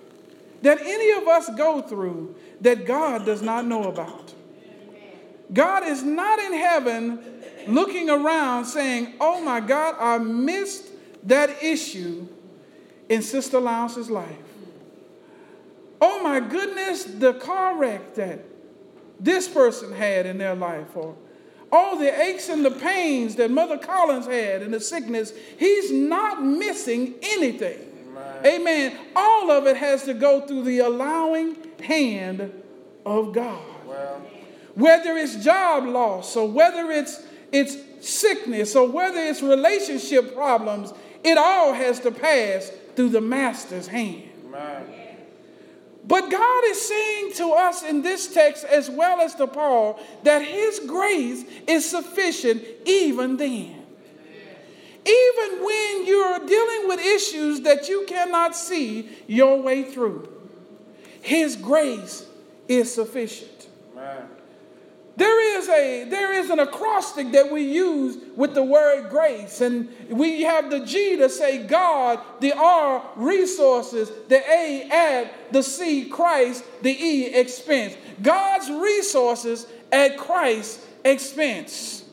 that 0.62 0.80
any 0.82 1.12
of 1.12 1.28
us 1.28 1.50
go 1.56 1.82
through 1.82 2.36
that 2.62 2.86
God 2.86 3.26
does 3.26 3.42
not 3.42 3.66
know 3.66 3.86
about. 3.86 4.34
God 5.54 5.84
is 5.84 6.04
not 6.04 6.40
in 6.40 6.54
heaven 6.54 7.24
looking 7.68 8.10
around 8.10 8.66
saying, 8.66 9.14
Oh 9.20 9.42
my 9.42 9.60
God, 9.60 9.96
I 10.00 10.18
missed 10.18 10.86
that 11.24 11.64
issue 11.64 12.28
in 13.10 13.22
Sister 13.22 13.60
Lounge's 13.60 14.10
life. 14.10 14.38
Oh 16.02 16.22
my 16.22 16.40
goodness, 16.40 17.04
the 17.04 17.34
car 17.34 17.78
wreck 17.78 18.16
that 18.16 18.40
this 19.20 19.48
person 19.48 19.94
had 19.94 20.26
in 20.26 20.38
their 20.38 20.56
life, 20.56 20.96
or 20.96 21.16
all 21.72 21.98
the 21.98 22.22
aches 22.22 22.50
and 22.50 22.64
the 22.64 22.72
pains 22.72 23.36
that 23.36 23.50
Mother 23.50 23.78
Collins 23.78 24.28
had 24.28 24.62
and 24.62 24.74
the 24.74 24.80
sickness, 24.80 25.34
he's 25.58 25.92
not 25.92 26.44
missing 26.44 27.16
anything. 27.22 27.80
Amen. 28.12 28.46
Amen. 28.46 28.98
All 29.16 29.52
of 29.52 29.68
it 29.68 29.78
has 29.78 30.04
to 30.04 30.14
go 30.14 30.42
through 30.42 30.64
the 30.64 30.80
allowing 30.80 31.58
hand 31.82 32.52
of 33.06 33.34
God. 33.34 33.64
Well. 33.86 34.22
Whether 34.76 35.16
it's 35.18 35.44
job 35.44 35.86
loss 35.86 36.36
or 36.36 36.48
whether 36.48 36.92
it's 36.92 37.24
it's 37.52 37.78
sickness 38.02 38.76
or 38.76 38.88
whether 38.88 39.20
it's 39.20 39.42
relationship 39.42 40.36
problems, 40.36 40.94
it 41.26 41.38
all 41.38 41.74
has 41.74 42.00
to 42.02 42.12
pass 42.12 42.72
through 42.96 43.10
the 43.10 43.22
master's 43.22 43.88
hand. 43.88 44.30
Amen. 44.46 44.96
But 46.08 46.30
God 46.30 46.64
is 46.66 46.88
saying 46.88 47.34
to 47.34 47.50
us 47.54 47.84
in 47.84 48.04
this 48.04 48.32
text, 48.32 48.64
as 48.64 48.92
well 48.92 49.22
as 49.22 49.34
to 49.36 49.48
Paul, 49.48 50.00
that 50.24 50.44
his 50.44 50.80
grace 50.82 51.44
is 51.68 51.90
sufficient 51.90 52.64
even 52.86 53.38
then. 53.38 53.82
Even 55.08 55.64
when 55.64 56.06
you're 56.06 56.40
dealing 56.46 56.88
with 56.88 57.00
issues 57.00 57.62
that 57.62 57.90
you 57.90 58.06
cannot 58.08 58.56
see 58.56 59.10
your 59.28 59.62
way 59.62 59.84
through, 59.84 60.32
his 61.22 61.56
grace 61.56 62.26
is 62.68 62.94
sufficient. 62.94 63.68
Amen. 63.94 64.28
There 65.18 65.58
is, 65.58 65.70
a, 65.70 66.10
there 66.10 66.34
is 66.34 66.50
an 66.50 66.60
acrostic 66.60 67.32
that 67.32 67.50
we 67.50 67.62
use 67.62 68.18
with 68.36 68.54
the 68.54 68.64
word 68.64 69.10
grace, 69.10 69.62
and 69.62 69.88
we 70.10 70.42
have 70.44 70.70
the 70.70 70.82
G 70.82 71.16
to 71.18 71.30
say 71.30 71.66
God, 71.66 72.20
the 72.42 72.52
R, 72.52 73.02
resources, 73.16 74.12
the 74.28 74.40
A, 74.40 74.90
add, 74.92 75.32
the 75.52 75.64
C, 75.64 76.10
Christ, 76.10 76.66
the 76.82 76.92
E, 76.92 77.28
expense. 77.28 77.96
God's 78.22 78.70
resources 78.70 79.68
at 79.90 80.18
Christ's 80.18 80.86
expense. 81.06 82.04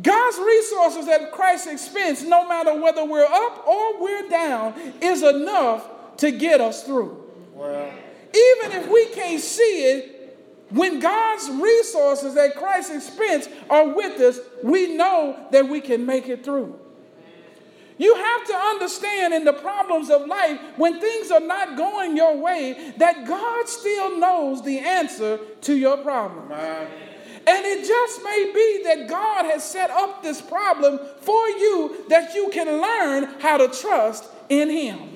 God's 0.00 0.38
resources 0.38 1.08
at 1.08 1.32
Christ's 1.32 1.66
expense, 1.68 2.22
no 2.22 2.46
matter 2.46 2.80
whether 2.80 3.04
we're 3.04 3.24
up 3.24 3.66
or 3.66 4.00
we're 4.00 4.28
down, 4.28 4.74
is 5.00 5.22
enough 5.24 6.16
to 6.18 6.30
get 6.30 6.60
us 6.60 6.84
through. 6.84 7.20
Well. 7.52 7.92
Even 8.32 8.72
if 8.80 8.88
we 8.88 9.06
can't 9.06 9.40
see 9.40 9.62
it, 9.62 10.13
when 10.74 10.98
God's 10.98 11.48
resources 11.50 12.36
at 12.36 12.56
Christ's 12.56 13.08
expense 13.08 13.48
are 13.70 13.94
with 13.94 14.20
us, 14.20 14.40
we 14.62 14.96
know 14.96 15.46
that 15.52 15.68
we 15.68 15.80
can 15.80 16.04
make 16.04 16.28
it 16.28 16.44
through. 16.44 16.78
You 17.96 18.12
have 18.16 18.44
to 18.48 18.54
understand 18.54 19.34
in 19.34 19.44
the 19.44 19.52
problems 19.52 20.10
of 20.10 20.26
life, 20.26 20.58
when 20.76 21.00
things 21.00 21.30
are 21.30 21.38
not 21.38 21.76
going 21.76 22.16
your 22.16 22.36
way, 22.36 22.92
that 22.96 23.24
God 23.24 23.68
still 23.68 24.18
knows 24.18 24.64
the 24.64 24.80
answer 24.80 25.38
to 25.60 25.76
your 25.76 25.98
problem. 25.98 26.50
And 26.50 27.64
it 27.66 27.86
just 27.86 28.24
may 28.24 28.50
be 28.52 28.82
that 28.84 29.08
God 29.08 29.44
has 29.44 29.62
set 29.62 29.90
up 29.90 30.24
this 30.24 30.40
problem 30.40 30.98
for 31.20 31.48
you 31.50 32.04
that 32.08 32.34
you 32.34 32.50
can 32.52 32.66
learn 32.66 33.40
how 33.40 33.58
to 33.58 33.68
trust 33.68 34.24
in 34.48 34.70
Him. 34.70 35.13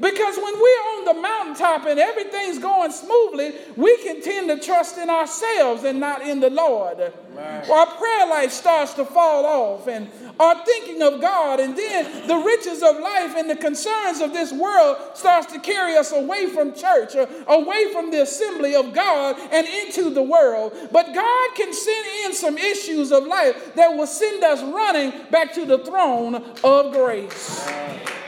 Because 0.00 0.36
when 0.36 0.54
we're 0.54 0.84
on 0.96 1.04
the 1.06 1.14
mountaintop 1.14 1.86
and 1.86 1.98
everything's 1.98 2.58
going 2.58 2.92
smoothly, 2.92 3.54
we 3.76 3.96
can 3.98 4.20
tend 4.22 4.48
to 4.48 4.58
trust 4.58 4.98
in 4.98 5.08
ourselves 5.08 5.84
and 5.84 5.98
not 5.98 6.22
in 6.22 6.40
the 6.40 6.50
Lord. 6.50 6.98
Right. 7.34 7.70
Our 7.70 7.86
prayer 7.86 8.26
life 8.26 8.50
starts 8.50 8.94
to 8.94 9.04
fall 9.04 9.46
off 9.46 9.88
and 9.88 10.08
our 10.38 10.64
thinking 10.64 11.00
of 11.00 11.20
God, 11.20 11.60
and 11.60 11.76
then 11.76 12.26
the 12.26 12.36
riches 12.36 12.82
of 12.82 13.00
life 13.00 13.34
and 13.36 13.48
the 13.48 13.56
concerns 13.56 14.20
of 14.20 14.34
this 14.34 14.52
world 14.52 14.98
starts 15.14 15.50
to 15.52 15.58
carry 15.58 15.96
us 15.96 16.12
away 16.12 16.46
from 16.48 16.74
church, 16.74 17.14
or 17.14 17.26
away 17.46 17.90
from 17.92 18.10
the 18.10 18.20
assembly 18.20 18.74
of 18.74 18.92
God 18.92 19.36
and 19.50 19.66
into 19.66 20.10
the 20.10 20.22
world. 20.22 20.74
But 20.92 21.14
God 21.14 21.54
can 21.54 21.72
send 21.72 22.06
in 22.26 22.34
some 22.34 22.58
issues 22.58 23.12
of 23.12 23.26
life 23.26 23.74
that 23.76 23.96
will 23.96 24.06
send 24.06 24.44
us 24.44 24.62
running 24.62 25.12
back 25.30 25.54
to 25.54 25.64
the 25.64 25.78
throne 25.78 26.34
of 26.62 26.92
grace. 26.92 27.64
Right. 27.66 28.25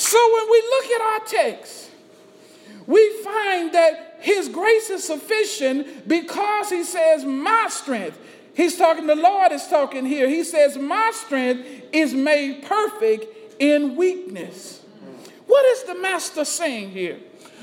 So 0.00 0.18
when 0.32 0.50
we 0.50 0.62
look 0.62 0.84
at 0.86 1.00
our 1.02 1.26
text, 1.26 1.90
we 2.86 3.22
find 3.22 3.74
that 3.74 4.16
his 4.20 4.48
grace 4.48 4.88
is 4.88 5.04
sufficient 5.04 6.08
because 6.08 6.70
he 6.70 6.84
says, 6.84 7.22
My 7.26 7.66
strength. 7.68 8.18
He's 8.54 8.78
talking, 8.78 9.06
the 9.06 9.14
Lord 9.14 9.52
is 9.52 9.66
talking 9.66 10.06
here. 10.06 10.26
He 10.26 10.42
says, 10.42 10.78
My 10.78 11.10
strength 11.12 11.68
is 11.92 12.14
made 12.14 12.62
perfect 12.62 13.26
in 13.60 13.94
weakness. 13.94 14.82
What 15.46 15.66
is 15.66 15.84
the 15.84 15.96
master 15.96 16.46
saying 16.46 16.92
here? 16.92 17.18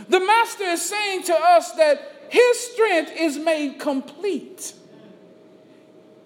The 0.08 0.20
master 0.20 0.65
is 0.65 0.88
saying 0.88 1.24
to 1.24 1.34
us 1.34 1.72
that 1.72 2.27
his 2.29 2.60
strength 2.72 3.13
is 3.17 3.39
made 3.39 3.79
complete 3.79 4.75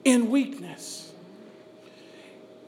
in 0.03 0.29
weakness. 0.29 1.09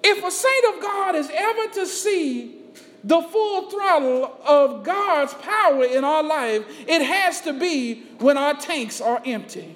If 0.02 0.24
a 0.24 0.32
saint 0.32 0.76
of 0.76 0.82
God 0.82 1.16
is 1.16 1.30
ever 1.30 1.74
to 1.74 1.86
see 1.86 2.63
the 3.04 3.22
full 3.22 3.70
throttle 3.70 4.38
of 4.46 4.84
God's 4.84 5.34
power 5.36 5.84
in 5.84 6.04
our 6.04 6.24
life, 6.24 6.64
it 6.88 7.02
has 7.02 7.42
to 7.42 7.54
be 7.54 8.04
when 8.20 8.38
our 8.38 8.54
tanks 8.54 9.02
are 9.02 9.22
empty. 9.26 9.76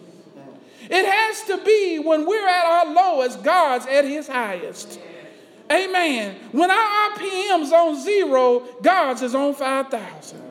It 0.89 1.05
has 1.05 1.43
to 1.43 1.63
be 1.65 1.99
when 1.99 2.25
we're 2.25 2.47
at 2.47 2.65
our 2.65 2.93
lowest, 2.93 3.43
God's 3.43 3.85
at 3.87 4.05
his 4.05 4.27
highest. 4.27 4.99
Amen. 5.69 6.37
When 6.53 6.71
our 6.71 7.11
RPM's 7.11 7.73
on 7.73 8.01
zero, 8.01 8.63
God's 8.81 9.21
is 9.21 9.35
on 9.35 9.53
5,000. 9.53 10.41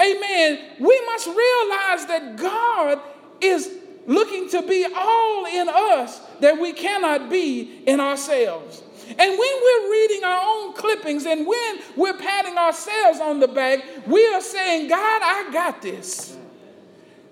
Amen. 0.00 0.58
We 0.80 1.02
must 1.06 1.26
realize 1.26 2.06
that 2.06 2.36
God 2.36 3.00
is 3.40 3.70
looking 4.06 4.48
to 4.50 4.62
be 4.62 4.84
all 4.96 5.46
in 5.46 5.68
us 5.68 6.20
that 6.40 6.60
we 6.60 6.72
cannot 6.72 7.30
be 7.30 7.82
in 7.86 8.00
ourselves. 8.00 8.82
And 9.18 9.38
when 9.38 9.38
we're 9.38 9.92
reading 9.92 10.24
our 10.24 10.40
own 10.42 10.74
clippings 10.74 11.26
and 11.26 11.46
when 11.46 11.80
we're 11.96 12.16
patting 12.16 12.56
ourselves 12.56 13.20
on 13.20 13.40
the 13.40 13.48
back, 13.48 13.80
we 14.06 14.26
are 14.28 14.40
saying, 14.40 14.88
God, 14.88 15.22
I 15.22 15.50
got 15.52 15.82
this. 15.82 16.36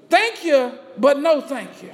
Thank 0.09 0.45
you, 0.45 0.73
but 0.99 1.19
no 1.19 1.41
thank 1.41 1.83
you. 1.83 1.93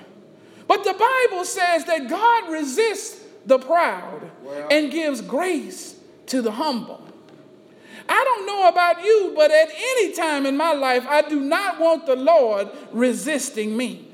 But 0.67 0.85
the 0.85 0.95
Bible 0.95 1.45
says 1.45 1.85
that 1.85 2.09
God 2.09 2.51
resists 2.51 3.23
the 3.45 3.59
proud 3.59 4.31
well. 4.43 4.69
and 4.71 4.91
gives 4.91 5.21
grace 5.21 5.97
to 6.27 6.43
the 6.43 6.51
humble. 6.51 7.03
I 8.09 8.25
don't 8.25 8.47
know 8.47 8.69
about 8.69 9.03
you, 9.05 9.33
but 9.37 9.51
at 9.51 9.69
any 9.71 10.13
time 10.13 10.47
in 10.47 10.57
my 10.57 10.73
life, 10.73 11.05
I 11.09 11.23
do 11.23 11.41
not 11.41 11.81
want 11.81 12.07
the 12.07 12.17
Lord 12.17 12.69
resisting 12.93 13.77
me. 13.77 14.06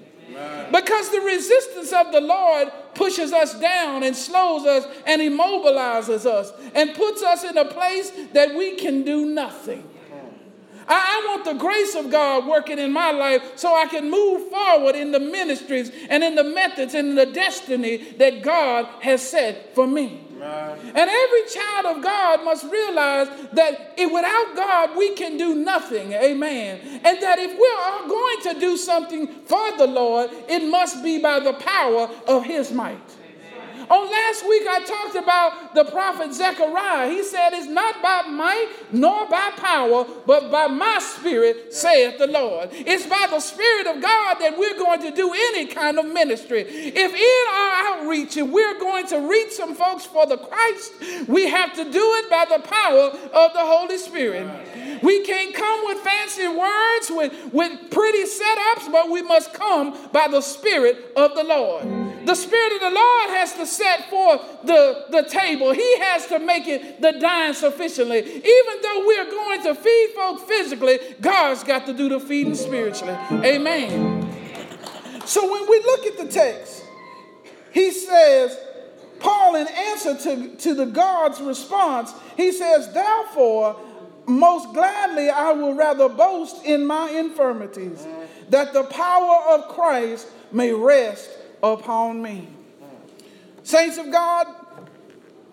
Because 0.71 1.11
the 1.11 1.21
resistance 1.21 1.93
of 1.93 2.13
the 2.13 2.21
Lord 2.21 2.69
pushes 2.95 3.33
us 3.33 3.59
down 3.59 4.03
and 4.03 4.17
slows 4.17 4.67
us 4.67 4.87
and 5.07 5.21
immobilizes 5.21 6.27
us 6.27 6.53
and 6.75 6.95
puts 6.95 7.23
us 7.23 7.45
in 7.45 7.57
a 7.57 7.65
place 7.65 8.11
that 8.33 8.55
we 8.55 8.77
can 8.77 9.03
do 9.03 9.27
nothing. 9.27 9.89
I, 10.89 11.25
want 11.29 11.45
the 11.45 11.55
grace 11.55 11.95
of 11.95 12.11
God 12.11 12.47
working 12.47 12.79
in 12.79 12.93
my 12.93 13.13
life 13.13 13.53
so 13.57 13.75
I 13.75 13.87
can 13.87 14.11
move 14.11 14.51
forward 14.51 14.95
in 14.95 15.13
the 15.13 15.21
ministries 15.21 15.91
and 16.09 16.25
in 16.25 16.35
the 16.35 16.45
methods 16.45 16.95
and 16.95 17.11
in 17.11 17.15
the 17.15 17.27
destiny 17.27 17.99
that 18.19 18.43
God 18.43 18.87
has 19.01 19.27
set 19.27 19.75
for 19.75 19.87
me. 19.87 20.32
And 20.43 20.97
every 20.97 21.47
child 21.49 21.97
of 21.97 22.03
God 22.03 22.45
must 22.45 22.65
realize 22.65 23.29
that 23.53 23.95
without 23.99 24.57
God 24.57 24.97
we 24.97 25.15
can 25.15 25.37
do 25.37 25.55
nothing. 25.55 26.13
Amen. 26.13 26.81
And 27.05 27.23
that 27.23 27.39
if 27.39 27.53
we're 27.53 28.09
going 28.09 28.55
to 28.55 28.61
do 28.61 28.77
something 28.77 29.27
for 29.47 29.77
the 29.77 29.87
Lord, 29.87 30.31
it 30.49 30.69
must 30.69 31.03
be 31.03 31.19
by 31.19 31.41
the 31.41 31.53
power 31.53 32.11
of 32.27 32.45
His 32.45 32.73
might. 32.73 32.99
On 33.93 34.11
last 34.11 34.49
week, 34.49 34.63
I 34.67 34.83
talked 34.85 35.17
about 35.17 35.75
the 35.75 35.85
prophet 35.85 36.33
Zechariah. 36.33 37.11
He 37.11 37.23
said, 37.23 37.51
It's 37.53 37.67
not 37.67 38.01
by 38.01 38.23
might 38.23 38.69
nor 38.91 39.29
by 39.29 39.51
power, 39.59 40.07
but 40.27 40.51
by 40.51 40.67
my 40.67 40.99
spirit, 40.99 41.75
saith 41.75 42.17
the 42.17 42.27
Lord. 42.27 42.71
It's 42.73 43.05
by 43.05 43.27
the 43.29 43.39
Spirit 43.39 43.87
of 43.89 44.01
God 44.01 44.37
that 44.41 44.57
we're 44.57 44.79
going 44.79 45.03
to 45.03 45.11
do 45.11 45.35
any 45.35 45.67
kind 45.67 45.99
of 45.99 46.07
ministry. 46.07 46.63
If 46.63 47.13
in 47.13 47.55
our 47.55 48.01
outreach, 48.01 48.39
if 48.39 48.49
we're 48.49 48.81
going 48.81 49.09
to 49.09 49.29
reach 49.29 49.53
some 49.53 49.75
folks 49.75 50.07
for 50.07 50.25
the 50.25 50.39
Christ, 50.39 51.29
we 51.29 51.49
have 51.49 51.75
to 51.75 51.85
do 51.85 51.91
it 51.93 52.31
by 52.31 52.47
the 52.49 52.63
power 52.63 53.11
of 53.11 53.53
the 53.53 53.61
Holy 53.61 53.99
Spirit. 53.99 55.03
We 55.03 55.23
can't 55.27 55.55
come 55.55 55.85
with 55.85 55.99
fancy 55.99 56.49
words, 56.49 57.11
with, 57.11 57.53
with 57.53 57.91
pretty 57.91 58.25
setups, 58.25 58.91
but 58.91 59.11
we 59.11 59.21
must 59.21 59.53
come 59.53 59.99
by 60.13 60.29
the 60.29 60.41
Spirit 60.41 61.13
of 61.15 61.35
the 61.35 61.45
Lord. 61.45 62.02
The 62.25 62.35
Spirit 62.35 62.75
of 62.75 62.81
the 62.81 62.91
Lord 62.91 63.31
has 63.31 63.53
to 63.55 63.67
set 63.67 64.09
forth 64.09 64.41
the, 64.65 65.07
the 65.11 65.23
table. 65.25 65.73
He 65.73 65.99
has 65.99 66.27
to 66.29 66.39
make 66.39 66.67
it 66.69 67.01
the 67.01 67.13
dine 67.13 67.55
sufficiently. 67.55 68.19
Even 68.19 68.83
though 68.83 69.07
we're 69.07 69.31
going 69.31 69.63
to 69.65 69.75
feed 69.75 70.13
folk 70.15 70.47
physically, 70.47 70.99
God's 71.21 71.65
got 71.65 71.87
to 71.87 71.93
do 71.93 72.09
the 72.09 72.21
feeding 72.21 72.55
spiritually. 72.55 73.15
Amen. 73.45 74.23
So 75.25 75.51
when 75.51 75.69
we 75.69 75.81
look 75.81 76.07
at 76.07 76.19
the 76.19 76.29
text, 76.29 76.85
he 77.73 77.91
says, 77.91 78.59
Paul, 79.19 79.57
in 79.57 79.67
answer 79.69 80.17
to, 80.19 80.57
to 80.57 80.75
the 80.75 80.87
God's 80.87 81.41
response, 81.41 82.13
he 82.37 82.53
says, 82.53 82.93
Therefore, 82.93 83.81
most 84.27 84.73
gladly 84.73 85.31
I 85.31 85.53
will 85.53 85.75
rather 85.75 86.09
boast 86.09 86.65
in 86.65 86.87
my 86.87 87.11
infirmities, 87.11 88.07
that 88.51 88.73
the 88.73 88.85
power 88.85 89.55
of 89.55 89.69
Christ 89.69 90.29
may 90.53 90.73
rest 90.73 91.31
upon 91.63 92.23
me. 92.23 92.49
Saints 93.63 93.99
of 93.99 94.11
God, 94.11 94.47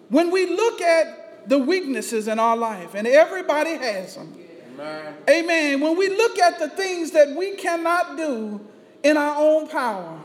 when 0.09 0.31
we 0.31 0.47
look 0.47 0.81
at 0.81 1.47
the 1.47 1.57
weaknesses 1.57 2.27
in 2.27 2.39
our 2.39 2.57
life, 2.57 2.95
and 2.95 3.07
everybody 3.07 3.71
has 3.71 4.15
them, 4.15 4.33
Amen. 4.79 5.13
Amen. 5.29 5.79
When 5.81 5.97
we 5.97 6.09
look 6.09 6.39
at 6.39 6.57
the 6.59 6.69
things 6.69 7.11
that 7.11 7.29
we 7.35 7.55
cannot 7.55 8.15
do 8.15 8.65
in 9.03 9.17
our 9.17 9.35
own 9.37 9.67
power, 9.67 10.19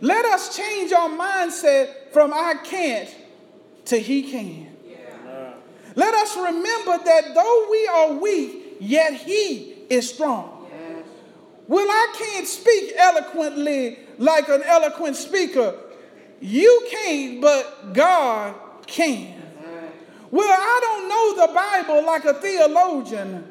let 0.00 0.24
us 0.24 0.56
change 0.56 0.92
our 0.92 1.08
mindset 1.08 2.12
from 2.12 2.32
I 2.32 2.54
can't 2.64 3.14
to 3.86 3.98
He 3.98 4.30
can. 4.30 4.76
Yeah. 4.86 5.52
Let 5.94 6.14
us 6.14 6.36
remember 6.36 6.98
that 7.04 7.34
though 7.34 7.66
we 7.70 7.86
are 7.86 8.12
weak, 8.14 8.76
yet 8.80 9.14
He 9.14 9.76
is 9.88 10.12
strong. 10.12 10.57
Well, 11.68 11.86
I 11.86 12.14
can't 12.18 12.46
speak 12.46 12.94
eloquently 12.96 13.98
like 14.16 14.48
an 14.48 14.62
eloquent 14.64 15.16
speaker. 15.16 15.74
You 16.40 16.88
can't, 16.90 17.40
but 17.40 17.92
God 17.92 18.54
can. 18.86 19.34
Well, 20.30 20.48
I 20.50 20.80
don't 20.82 21.08
know 21.08 21.46
the 21.46 21.52
Bible 21.52 22.06
like 22.06 22.24
a 22.24 22.34
theologian. 22.34 23.46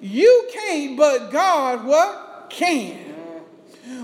You 0.00 0.48
can't, 0.52 0.96
but 0.96 1.30
God 1.30 1.86
what? 1.86 2.50
Can. 2.50 3.06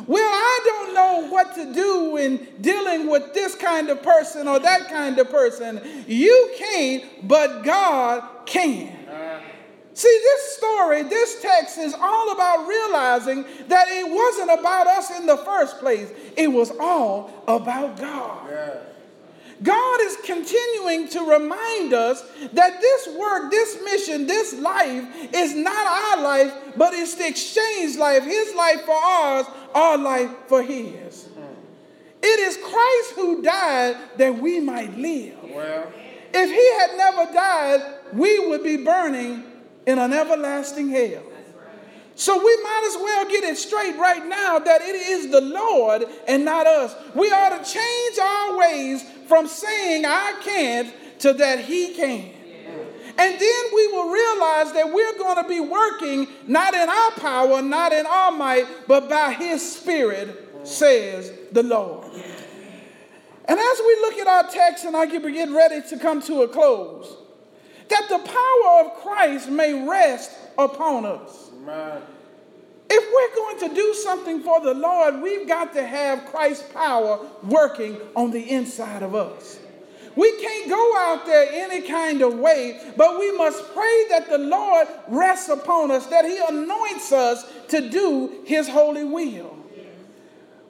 Well, 0.07 0.31
I 0.33 0.61
don't 0.65 0.95
know 0.95 1.29
what 1.31 1.55
to 1.55 1.73
do 1.75 2.17
in 2.17 2.47
dealing 2.61 3.09
with 3.09 3.35
this 3.35 3.55
kind 3.55 3.89
of 3.89 4.03
person 4.03 4.49
or 4.49 4.59
that 4.61 4.89
kind 4.89 5.19
of 5.19 5.31
person. 5.31 5.81
You 6.07 6.55
can't, 6.57 7.29
but 7.29 7.63
God 7.63 8.47
can. 8.47 8.97
See, 9.95 10.21
this 10.23 10.57
story, 10.57 11.03
this 11.03 11.43
text 11.43 11.77
is 11.77 11.95
all 11.95 12.33
about 12.33 12.67
realizing 12.67 13.45
that 13.69 13.89
it 13.89 14.11
wasn't 14.11 14.59
about 14.59 14.87
us 14.87 15.11
in 15.19 15.27
the 15.27 15.37
first 15.39 15.79
place, 15.81 16.11
it 16.37 16.49
was 16.49 16.73
all 16.81 17.45
about 17.47 17.99
God. 17.99 18.49
Yeah. 18.51 18.75
God 19.63 20.01
is 20.01 20.17
continuing 20.25 21.09
to 21.11 21.21
remind 21.21 21.93
us 21.93 22.23
that 22.53 22.81
this 22.81 23.09
work, 23.17 23.51
this 23.51 23.79
mission, 23.85 24.27
this 24.27 24.55
life 24.55 25.05
is 25.33 25.55
not 25.55 25.87
our 25.87 26.23
life, 26.23 26.53
but 26.77 26.95
it's 26.95 27.15
the 27.15 27.29
exchange 27.29 27.97
life, 27.97 28.25
His 28.25 28.55
life 28.55 28.81
for 28.83 28.95
ours, 28.95 29.47
our 29.75 29.99
life 29.99 30.31
for 30.49 30.63
His. 30.63 31.27
Hmm. 31.27 31.43
It 32.23 32.41
is 32.41 32.57
Christ 32.57 33.13
who 33.15 33.43
died 33.43 33.97
that 34.17 34.37
we 34.37 34.59
might 34.59 34.97
live. 34.97 35.39
Well. 35.45 35.93
If 36.35 36.51
He 36.51 36.81
had 36.81 36.97
never 36.97 37.33
died, 37.33 37.99
we 38.15 38.49
would 38.49 38.65
be 38.65 38.79
burning 38.79 39.52
in 39.87 39.99
an 39.99 40.13
everlasting 40.13 40.89
hell. 40.89 41.23
So 42.15 42.37
we 42.37 42.63
might 42.63 42.85
as 42.87 43.03
well 43.03 43.29
get 43.29 43.45
it 43.45 43.57
straight 43.57 43.97
right 43.97 44.25
now 44.27 44.59
that 44.59 44.83
it 44.83 44.95
is 44.95 45.31
the 45.31 45.41
Lord 45.41 46.05
and 46.29 46.45
not 46.45 46.67
us. 46.67 46.95
We 47.15 47.31
ought 47.31 47.65
to 47.65 47.71
change 47.71 48.19
our 48.19 48.59
ways 48.59 49.03
from 49.27 49.47
saying 49.47 50.05
I 50.05 50.39
can't 50.43 50.95
to 51.21 51.33
that 51.33 51.61
He 51.61 51.95
can. 51.95 52.31
And 53.19 53.41
then 53.41 53.65
we 53.75 53.89
will 53.89 54.11
realize 54.11 54.73
that 54.73 54.91
we're 54.93 55.19
going 55.19 55.43
to 55.43 55.49
be 55.49 55.61
working 55.61 56.27
not 56.47 56.75
in 56.75 56.89
our 56.89 57.11
power, 57.13 57.63
not 57.63 57.93
in 57.93 58.07
our 58.07 58.31
might, 58.31 58.67
but 58.89 59.09
by 59.09 59.33
His 59.33 59.77
Spirit, 59.77 60.67
says 60.67 61.33
the 61.51 61.63
Lord. 61.63 62.07
And 63.45 63.59
as 63.59 63.81
we 63.81 63.99
look 64.01 64.15
at 64.15 64.27
our 64.27 64.51
text, 64.51 64.85
and 64.85 64.97
I 64.97 65.07
get 65.07 65.51
ready 65.51 65.83
to 65.89 65.99
come 65.99 66.23
to 66.23 66.43
a 66.43 66.49
close, 66.49 67.17
that 67.93 68.09
the 68.09 68.19
power 68.19 68.85
of 68.85 69.03
Christ 69.03 69.49
may 69.49 69.87
rest 69.87 70.31
upon 70.57 71.05
us. 71.05 71.51
Amen. 71.63 72.03
If 72.91 73.05
we're 73.13 73.35
going 73.37 73.69
to 73.69 73.75
do 73.75 73.95
something 73.95 74.43
for 74.43 74.61
the 74.61 74.75
Lord, 74.75 75.23
we've 75.23 75.47
got 75.47 75.73
to 75.75 75.87
have 75.87 76.27
Christ's 76.27 76.71
power 76.73 77.21
working 77.43 77.99
on 78.17 78.31
the 78.31 78.51
inside 78.51 79.03
of 79.03 79.15
us. 79.15 79.59
We 80.15 80.31
can't 80.39 80.69
go 80.69 80.97
out 80.99 81.25
there 81.25 81.49
any 81.51 81.87
kind 81.89 82.21
of 82.21 82.35
way, 82.39 82.93
but 82.97 83.19
we 83.19 83.33
must 83.37 83.73
pray 83.73 84.05
that 84.11 84.29
the 84.29 84.39
Lord 84.39 84.89
rests 85.09 85.49
upon 85.49 85.91
us, 85.91 86.07
that 86.07 86.27
He 86.27 86.39
anoints 86.39 87.13
us 87.13 87.51
to 87.69 87.89
do 87.89 88.43
His 88.45 88.69
holy 88.69 89.05
will. 89.05 89.57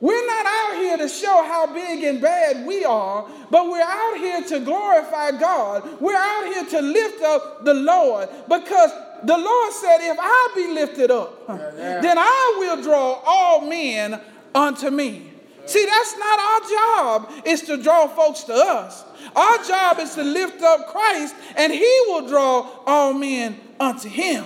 We're 0.02 0.26
not 0.26 0.46
out 0.46 0.78
here 0.78 0.96
to 0.98 1.08
show 1.08 1.44
how 1.44 1.72
big 1.72 2.02
and 2.02 2.20
bad 2.20 2.66
we 2.66 2.84
are, 2.84 3.24
but 3.52 3.68
we're 3.68 3.80
out 3.80 4.16
here 4.16 4.42
to 4.42 4.58
glorify 4.58 5.30
God. 5.30 6.00
We're 6.00 6.16
out 6.16 6.44
here 6.52 6.64
to 6.64 6.82
lift 6.82 7.22
up 7.22 7.64
the 7.64 7.74
Lord 7.74 8.28
because 8.48 8.90
the 9.22 9.38
Lord 9.38 9.72
said, 9.72 9.98
If 10.00 10.16
I 10.20 10.52
be 10.56 10.74
lifted 10.74 11.12
up, 11.12 11.46
then 11.46 12.18
I 12.18 12.56
will 12.58 12.82
draw 12.82 13.22
all 13.24 13.60
men 13.60 14.20
unto 14.52 14.90
me. 14.90 15.30
See, 15.66 15.86
that's 15.86 16.18
not 16.18 16.40
our 16.40 16.60
job, 16.68 17.46
is 17.46 17.62
to 17.62 17.80
draw 17.80 18.08
folks 18.08 18.42
to 18.42 18.54
us. 18.54 19.04
Our 19.36 19.58
job 19.62 20.00
is 20.00 20.16
to 20.16 20.24
lift 20.24 20.62
up 20.62 20.88
Christ, 20.88 21.36
and 21.54 21.72
he 21.72 22.00
will 22.08 22.26
draw 22.26 22.68
all 22.88 23.14
men 23.14 23.56
unto 23.78 24.08
him. 24.08 24.44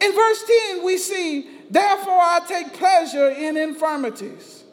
In 0.00 0.14
verse 0.14 0.44
10, 0.70 0.86
we 0.86 0.96
see, 0.96 1.59
Therefore 1.70 2.18
I 2.18 2.40
take 2.48 2.74
pleasure 2.74 3.30
in 3.30 3.56
infirmities, 3.56 4.64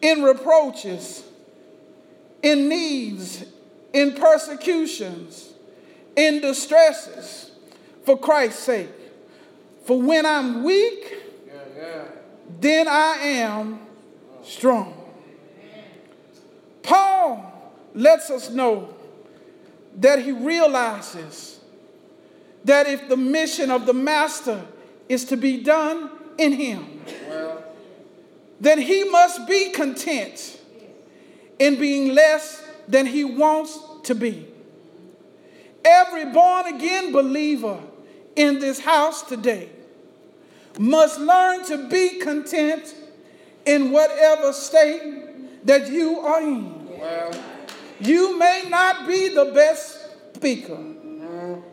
in 0.00 0.22
reproaches, 0.22 1.22
in 2.42 2.70
needs, 2.70 3.44
in 3.92 4.14
persecutions, 4.14 5.52
in 6.16 6.40
distresses, 6.40 7.50
for 8.04 8.18
Christ's 8.18 8.62
sake. 8.62 8.88
For 9.84 10.00
when 10.00 10.24
I'm 10.24 10.64
weak, 10.64 11.14
then 12.60 12.88
I 12.88 13.18
am 13.18 13.80
strong. 14.42 14.94
Paul 16.82 17.72
lets 17.94 18.30
us 18.30 18.48
know 18.48 18.94
that 19.96 20.22
he 20.22 20.32
realizes 20.32 21.60
that 22.64 22.86
if 22.86 23.08
the 23.08 23.16
mission 23.16 23.70
of 23.70 23.84
the 23.84 23.92
master 23.92 24.64
is 25.08 25.24
to 25.26 25.36
be 25.36 25.62
done 25.62 26.10
in 26.36 26.52
him, 26.52 27.02
then 28.60 28.80
he 28.80 29.04
must 29.04 29.46
be 29.46 29.70
content 29.70 30.60
in 31.58 31.78
being 31.78 32.14
less 32.14 32.62
than 32.86 33.06
he 33.06 33.24
wants 33.24 33.78
to 34.04 34.14
be. 34.14 34.46
Every 35.84 36.26
born 36.26 36.66
again 36.66 37.12
believer 37.12 37.78
in 38.36 38.58
this 38.58 38.80
house 38.80 39.22
today 39.22 39.68
must 40.78 41.18
learn 41.18 41.64
to 41.66 41.88
be 41.88 42.18
content 42.20 42.94
in 43.66 43.90
whatever 43.90 44.52
state 44.52 45.66
that 45.66 45.90
you 45.90 46.20
are 46.20 46.40
in. 46.40 46.88
You 48.00 48.38
may 48.38 48.64
not 48.68 49.06
be 49.06 49.28
the 49.28 49.46
best 49.46 50.34
speaker. 50.36 50.78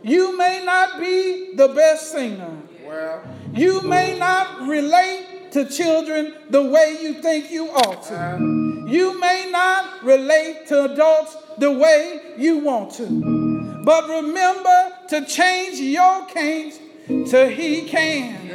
You 0.04 0.38
may 0.38 0.64
not 0.66 1.00
be 1.00 1.56
the 1.56 1.68
best 1.70 2.12
singer. 2.12 2.58
Well, 2.86 3.24
you 3.52 3.82
may 3.82 4.20
not 4.20 4.68
relate 4.68 5.52
to 5.54 5.66
children 5.66 6.36
the 6.52 6.62
way 6.62 6.98
you 7.02 7.16
think 7.16 7.50
you 7.50 7.70
ought 7.72 8.04
to. 8.04 8.86
You 8.88 9.20
may 9.20 9.50
not 9.50 10.04
relate 10.04 10.68
to 10.68 10.86
adults 10.92 11.36
the 11.58 11.72
way 11.72 12.36
you 12.38 12.60
want 12.60 12.92
to. 12.94 13.82
But 13.84 14.08
remember 14.08 14.92
to 15.10 15.26
change 15.26 15.80
your 15.80 16.28
can't 16.28 16.80
till 17.08 17.50
he 17.50 17.88
can. 17.88 18.52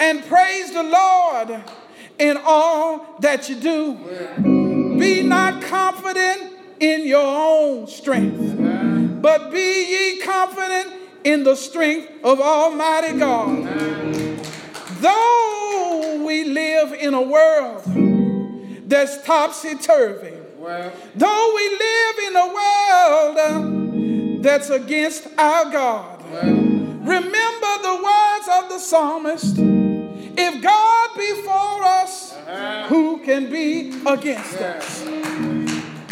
And 0.00 0.24
praise 0.24 0.72
the 0.72 0.82
Lord 0.82 1.62
in 2.18 2.36
all 2.44 3.16
that 3.20 3.48
you 3.48 3.54
do. 3.54 4.98
Be 4.98 5.22
not 5.22 5.62
confident 5.62 6.54
in 6.80 7.06
your 7.06 7.24
own 7.24 7.86
strength, 7.86 9.22
but 9.22 9.52
be 9.52 10.14
ye 10.14 10.20
confident 10.20 11.03
in 11.24 11.42
the 11.42 11.56
strength 11.56 12.10
of 12.22 12.40
Almighty 12.40 13.18
God. 13.18 13.64
Though 15.00 16.24
we 16.24 16.44
live 16.44 16.92
in 16.92 17.14
a 17.14 17.22
world 17.22 17.82
that's 18.88 19.22
topsy 19.24 19.74
turvy, 19.74 20.34
though 21.14 21.52
we 21.54 21.68
live 21.70 22.18
in 22.28 22.36
a 22.36 22.46
world 22.54 23.36
uh, 23.38 24.42
that's 24.42 24.70
against 24.70 25.26
our 25.38 25.70
God. 25.70 26.22
Remember 26.32 27.72
the 27.82 28.00
words 28.02 28.48
of 28.52 28.68
the 28.70 28.78
psalmist 28.78 29.56
if 30.36 30.62
God 30.62 31.10
be 31.16 31.32
for 31.42 31.84
us, 31.84 32.34
who 32.88 33.18
can 33.24 33.50
be 33.50 33.92
against 34.06 34.56
us? 34.56 35.02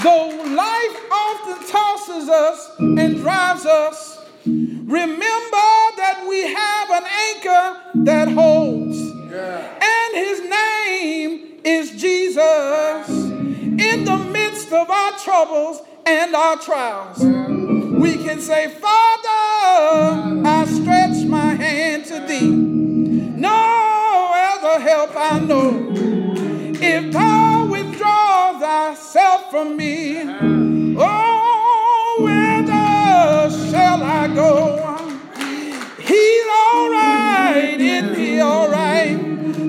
Though 0.03 0.29
life 0.55 0.97
often 1.11 1.69
tosses 1.69 2.29
us 2.29 2.71
and 2.79 3.17
drives 3.17 3.67
us, 3.67 4.12
remember 4.45 5.69
that 5.97 6.25
we 6.29 6.43
have 6.43 6.91
an 6.91 7.05
anchor 7.29 8.05
that 8.05 8.29
holds, 8.29 8.99
and 8.99 10.15
his 10.15 10.41
name 10.41 11.61
is 11.65 11.91
Jesus. 12.01 13.09
In 13.09 14.05
the 14.05 14.17
midst 14.33 14.73
of 14.73 14.91
our 14.91 15.13
troubles 15.19 15.81
and 16.07 16.35
our 16.35 16.57
trials, 16.59 17.19
we 17.19 18.17
can 18.17 18.41
say, 18.41 18.69
Father, 18.69 20.43
I 20.47 20.67
stretch 20.67 21.25
my 21.27 21.55
hand 21.55 22.05
to 22.07 22.21
thee. 22.27 22.51
No 22.51 24.33
other 24.35 24.81
help 24.81 25.11
I 25.17 25.39
know. 25.41 25.93
If 26.85 27.13
thou 27.13 27.67
withdraw 27.67 28.59
thyself 28.59 29.51
from 29.51 29.77
me, 29.77 30.62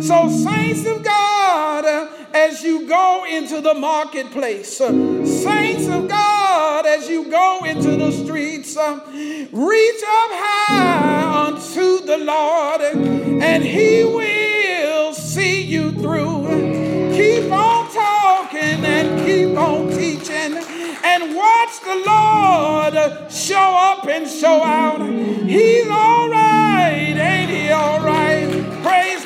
So, 0.03 0.27
saints 0.27 0.85
of 0.85 1.01
God, 1.01 1.85
as 2.33 2.61
you 2.61 2.89
go 2.89 3.25
into 3.25 3.61
the 3.61 3.73
marketplace, 3.73 4.75
saints 4.77 5.87
of 5.87 6.09
God, 6.09 6.85
as 6.85 7.07
you 7.07 7.31
go 7.31 7.63
into 7.63 7.95
the 7.95 8.11
streets, 8.11 8.75
reach 8.75 10.03
up 10.03 10.31
high 10.33 11.47
unto 11.47 12.05
the 12.05 12.17
Lord, 12.17 12.81
and 12.81 13.63
He 13.63 14.03
will 14.03 15.13
see 15.13 15.61
you 15.61 15.93
through. 15.93 17.13
Keep 17.13 17.49
on 17.53 17.89
talking 17.93 18.83
and 18.83 19.25
keep 19.25 19.57
on 19.57 19.89
teaching, 19.89 20.57
and 21.05 21.33
watch 21.33 21.79
the 21.79 22.03
Lord 22.05 23.31
show 23.31 23.55
up 23.55 24.05
and 24.07 24.27
show 24.29 24.65
out. 24.65 24.99
He's 24.99 25.87
all 25.87 26.27
right, 26.27 27.15
ain't 27.15 27.49
He 27.49 27.69
all 27.69 28.01
right? 28.01 28.82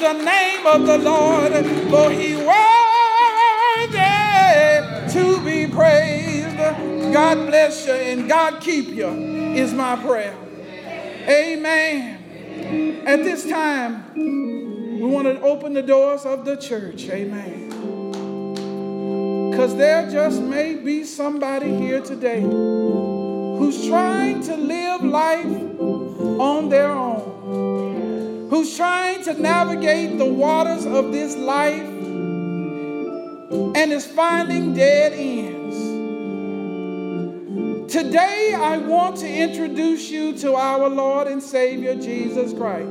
The 0.08 0.14
name 0.14 0.66
of 0.66 0.88
the 0.88 0.98
Lord, 1.00 1.52
for 1.92 2.10
He 2.10 2.38
was 2.38 3.90
to 5.12 5.44
be 5.44 5.68
praised. 5.68 6.56
God 7.14 7.48
bless 7.48 7.86
you 7.86 7.92
and 7.92 8.30
God 8.30 8.62
keep 8.62 8.88
you, 8.88 9.10
is 9.10 9.74
my 9.74 9.98
prayer. 9.98 10.34
Amen. 11.28 13.04
At 13.06 13.26
this 13.26 13.50
time, 13.50 14.14
we 14.16 15.04
want 15.04 15.28
to 15.28 15.42
open 15.42 15.74
the 15.74 15.84
doors 15.84 16.26
of 16.26 16.46
the 16.46 16.56
church. 16.56 17.10
Amen. 17.10 17.68
Because 19.52 19.76
there 19.76 20.10
just 20.10 20.42
may 20.42 20.76
be 20.76 21.04
somebody 21.04 21.76
here 21.76 22.00
today 22.00 22.40
who's 22.42 23.86
trying 23.88 24.42
to 24.44 24.56
live 24.56 25.04
life 25.04 25.46
on 26.40 26.70
their 26.70 26.92
own, 26.92 27.37
who's 28.58 28.76
trying 28.76 29.24
to 29.24 29.36
navigate 29.36 30.18
the 30.18 30.26
waters 30.26 30.88
of 30.88 31.12
this 31.12 31.36
life 31.36 31.80
and 31.80 33.94
is 33.94 34.08
finding 34.08 34.74
dead 34.74 35.14
ends. 35.14 35.78
Today, 37.94 38.56
I 38.58 38.78
want 38.78 39.18
to 39.18 39.32
introduce 39.32 40.10
you 40.10 40.36
to 40.40 40.56
our 40.56 40.90
Lord 40.90 41.28
and 41.28 41.44
Savior 41.44 41.94
Jesus 41.94 42.52
Christ. 42.52 42.90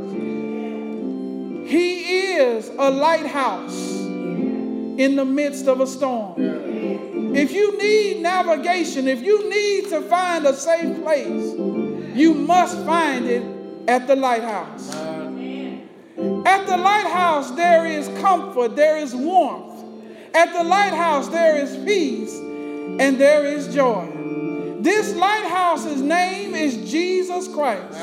He 1.69 2.37
is 2.37 2.71
a 2.79 2.89
lighthouse 2.89 3.97
in 3.97 5.17
the 5.17 5.25
midst 5.25 5.67
of 5.67 5.81
a 5.81 5.87
storm. 5.89 7.35
If 7.35 7.51
you 7.51 7.77
need 7.77 8.23
navigation, 8.23 9.09
if 9.09 9.21
you 9.21 9.51
need 9.51 9.91
to 9.91 10.01
find 10.03 10.47
a 10.47 10.55
safe 10.55 11.03
place, 11.03 11.55
you 12.17 12.35
must 12.35 12.79
find 12.87 13.27
it 13.27 13.43
at 13.89 14.07
the 14.07 14.15
lighthouse. 14.15 15.06
At 16.19 16.67
the 16.67 16.77
lighthouse, 16.77 17.51
there 17.53 17.87
is 17.87 18.09
comfort, 18.21 18.75
there 18.75 18.97
is 18.97 19.15
warmth. 19.15 19.85
At 20.35 20.53
the 20.53 20.65
lighthouse, 20.65 21.29
there 21.29 21.57
is 21.57 21.77
peace 21.85 22.35
and 22.35 23.19
there 23.19 23.45
is 23.45 23.75
joy. 23.75 24.13
This 24.81 25.15
lighthouse's 25.15 26.01
name 26.01 26.55
is 26.55 26.91
Jesus 26.91 27.49
Christ. 27.49 27.99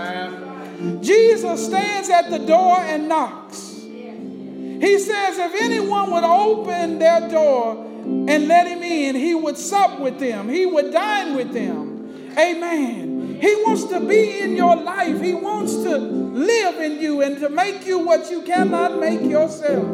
Jesus 1.01 1.65
stands 1.65 2.09
at 2.09 2.29
the 2.29 2.39
door 2.39 2.77
and 2.77 3.07
knocks. 3.07 3.79
He 3.81 4.99
says, 4.99 5.37
if 5.37 5.61
anyone 5.61 6.11
would 6.11 6.23
open 6.23 6.99
their 6.99 7.29
door 7.29 7.85
and 7.85 8.47
let 8.47 8.67
him 8.67 8.83
in, 8.83 9.15
he 9.15 9.33
would 9.33 9.57
sup 9.57 9.99
with 9.99 10.19
them, 10.19 10.49
he 10.49 10.65
would 10.65 10.91
dine 10.91 11.35
with 11.35 11.53
them. 11.53 12.33
Amen. 12.37 13.12
He 13.43 13.53
wants 13.57 13.83
to 13.87 13.99
be 13.99 14.39
in 14.39 14.55
your 14.55 14.77
life, 14.77 15.21
he 15.21 15.33
wants 15.33 15.73
to 15.83 15.97
live 15.97 16.79
in 16.79 17.01
you 17.01 17.21
and 17.21 17.37
to 17.39 17.49
make 17.49 17.85
you 17.85 17.99
what 17.99 18.31
you 18.31 18.41
cannot 18.43 19.01
make 19.01 19.19
yourself. 19.19 19.85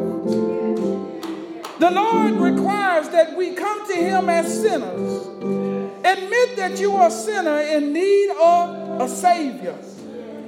The 1.80 1.90
Lord 1.90 2.34
requires 2.34 3.08
that 3.08 3.36
we 3.36 3.54
come 3.54 3.88
to 3.88 3.96
Him 3.96 4.28
as 4.28 4.62
sinners. 4.62 5.26
Admit 6.04 6.56
that 6.58 6.78
you 6.78 6.92
are 6.92 7.08
a 7.08 7.10
sinner 7.10 7.58
in 7.58 7.92
need 7.92 8.30
of 8.40 9.00
a 9.00 9.08
Savior. 9.08 9.76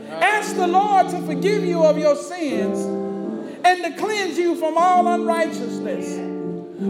Ask 0.08 0.54
the 0.54 0.68
Lord 0.68 1.08
to 1.08 1.20
forgive 1.22 1.64
you 1.64 1.82
of 1.82 1.98
your 1.98 2.14
sins 2.14 2.78
and 3.64 3.82
to 3.82 4.00
cleanse 4.00 4.38
you 4.38 4.54
from 4.54 4.78
all 4.78 5.08
unrighteousness. 5.08 6.18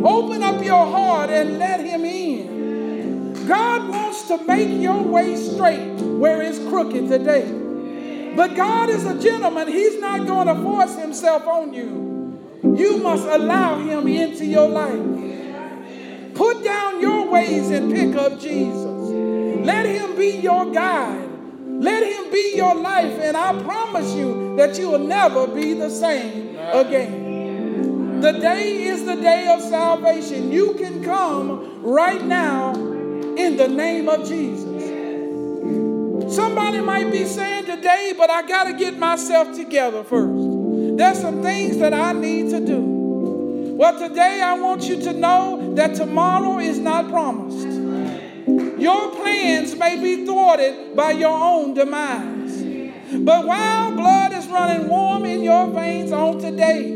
Open 0.05 0.43
up 0.43 0.63
your 0.63 0.85
heart 0.85 1.31
and 1.31 1.59
let 1.59 1.81
Him 1.81 2.05
in. 2.05 2.52
God 3.43 3.89
wants 3.89 4.29
to 4.29 4.39
make 4.45 4.81
your 4.81 5.03
way 5.03 5.37
straight 5.37 6.01
where 6.01 6.43
it's 6.43 6.59
crooked 6.59 7.09
today. 7.09 8.33
But 8.35 8.57
God 8.57 8.89
is 8.89 9.05
a 9.05 9.19
gentleman. 9.19 9.69
He's 9.69 10.01
not 10.01 10.27
going 10.27 10.47
to 10.47 10.63
force 10.63 10.97
himself 10.97 11.47
on 11.47 11.75
you. 11.75 12.41
You 12.63 12.99
must 12.99 13.27
allow 13.27 13.79
him 13.79 14.07
into 14.09 14.47
your 14.47 14.69
life. 14.69 16.35
Put 16.35 16.65
down 16.65 17.01
your 17.01 17.29
ways 17.29 17.71
and 17.71 17.93
pick 17.93 18.15
up 18.17 18.41
Jesus. 18.41 19.11
Let 19.67 19.85
him 19.85 20.17
be 20.17 20.39
your 20.39 20.71
guide. 20.73 21.29
Let 21.67 22.03
him 22.03 22.33
be 22.33 22.55
your 22.57 22.75
life. 22.75 23.19
And 23.21 23.37
I 23.37 23.61
promise 23.63 24.15
you 24.15 24.57
that 24.57 24.79
you 24.79 24.91
will 24.91 24.99
never 24.99 25.47
be 25.47 25.75
the 25.75 25.91
same 25.91 26.57
again. 26.57 28.21
The 28.21 28.33
day 28.33 28.85
is 28.85 29.05
the 29.05 29.17
day 29.17 29.49
of 29.49 29.61
salvation. 29.61 30.53
You 30.53 30.75
can 30.75 31.03
come 31.03 31.83
right 31.83 32.25
now 32.25 32.92
in 33.37 33.57
the 33.57 33.69
name 33.69 34.09
of 34.09 34.27
Jesus. 34.29 34.73
Somebody 36.35 36.81
might 36.81 37.11
be 37.11 37.25
saying 37.25 37.67
today, 37.67 38.15
but 38.17 38.31
I 38.31 38.43
got 38.47 38.65
to 38.65 38.73
get 38.73 38.99
myself 38.99 39.55
together 39.55 40.03
first. 40.03 40.97
There's 40.97 41.21
some 41.21 41.43
things 41.43 41.79
that 41.79 41.93
I 41.93 42.13
need 42.13 42.51
to 42.51 42.61
do. 42.65 42.81
Well, 43.77 43.99
today 43.99 44.41
I 44.41 44.55
want 44.55 44.85
you 44.85 45.01
to 45.03 45.13
know 45.13 45.75
that 45.75 45.95
tomorrow 45.95 46.59
is 46.59 46.79
not 46.79 47.11
promised. 47.11 47.67
Your 48.79 49.11
plans 49.11 49.77
may 49.77 50.01
be 50.03 50.25
thwarted 50.25 50.97
by 50.97 51.13
your 51.13 51.37
own 51.37 51.75
demise. 51.75 52.63
But 53.13 53.47
while 53.47 53.93
blood 53.93 54.33
is 54.33 54.47
running 54.47 54.89
warm 54.89 55.25
in 55.25 55.43
your 55.43 55.69
veins 55.69 56.13
on 56.13 56.39
today, 56.39 56.95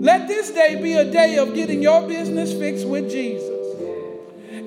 let 0.00 0.28
this 0.28 0.50
day 0.50 0.80
be 0.80 0.92
a 0.94 1.10
day 1.10 1.38
of 1.38 1.54
getting 1.54 1.82
your 1.82 2.06
business 2.06 2.52
fixed 2.52 2.86
with 2.86 3.10
Jesus. 3.10 3.57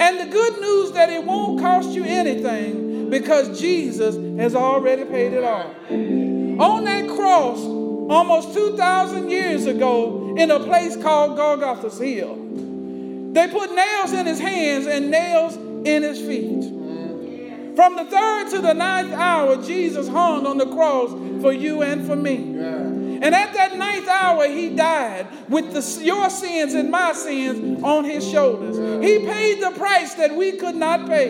And 0.02 0.20
the 0.20 0.26
good 0.26 0.60
news 0.60 0.94
that 0.94 1.12
it 1.12 1.24
won't 1.24 1.62
cost 1.62 1.90
you 1.90 2.04
anything 2.04 3.12
because 3.12 3.60
Jesus 3.60 4.16
has 4.40 4.56
already 4.56 5.06
paid 5.06 5.34
it 5.34 5.44
all. 5.44 5.76
On 6.60 6.84
that 6.86 7.08
cross, 7.08 7.60
almost 7.60 8.56
2,000 8.56 9.30
years 9.30 9.68
ago, 9.68 10.36
in 10.40 10.50
a 10.50 10.60
place 10.60 10.96
called 10.98 11.38
Golgotha's 11.38 12.00
Hill, 12.00 12.36
they 13.34 13.48
put 13.48 13.76
nails 13.76 14.12
in 14.12 14.26
his 14.26 14.40
hands 14.40 14.88
and 14.88 15.12
nails 15.12 15.56
in 15.86 16.02
his 16.02 16.20
feet. 16.20 16.64
From 17.76 17.96
the 17.96 18.06
third 18.06 18.50
to 18.50 18.60
the 18.60 18.74
ninth 18.74 19.14
hour, 19.14 19.62
Jesus 19.62 20.08
hung 20.08 20.48
on 20.48 20.58
the 20.58 20.66
cross 20.66 21.12
for 21.44 21.54
you 21.54 21.84
and 21.84 22.08
for 22.08 22.16
me. 22.16 22.56
And 23.22 23.36
at 23.36 23.54
that 23.54 23.78
ninth 23.78 24.08
hour, 24.08 24.48
he 24.48 24.76
died 24.76 25.28
with 25.48 25.74
the, 25.74 26.04
your 26.04 26.30
sins 26.30 26.74
and 26.74 26.90
my 26.90 27.14
sins 27.14 27.84
on 27.84 28.04
his 28.04 28.28
shoulders. 28.28 28.78
He 29.04 29.20
paid 29.20 29.62
the 29.62 29.72
price 29.72 30.16
that 30.16 30.36
we 30.36 30.54
could 30.54 30.76
not 30.76 31.08
pay. 31.08 31.30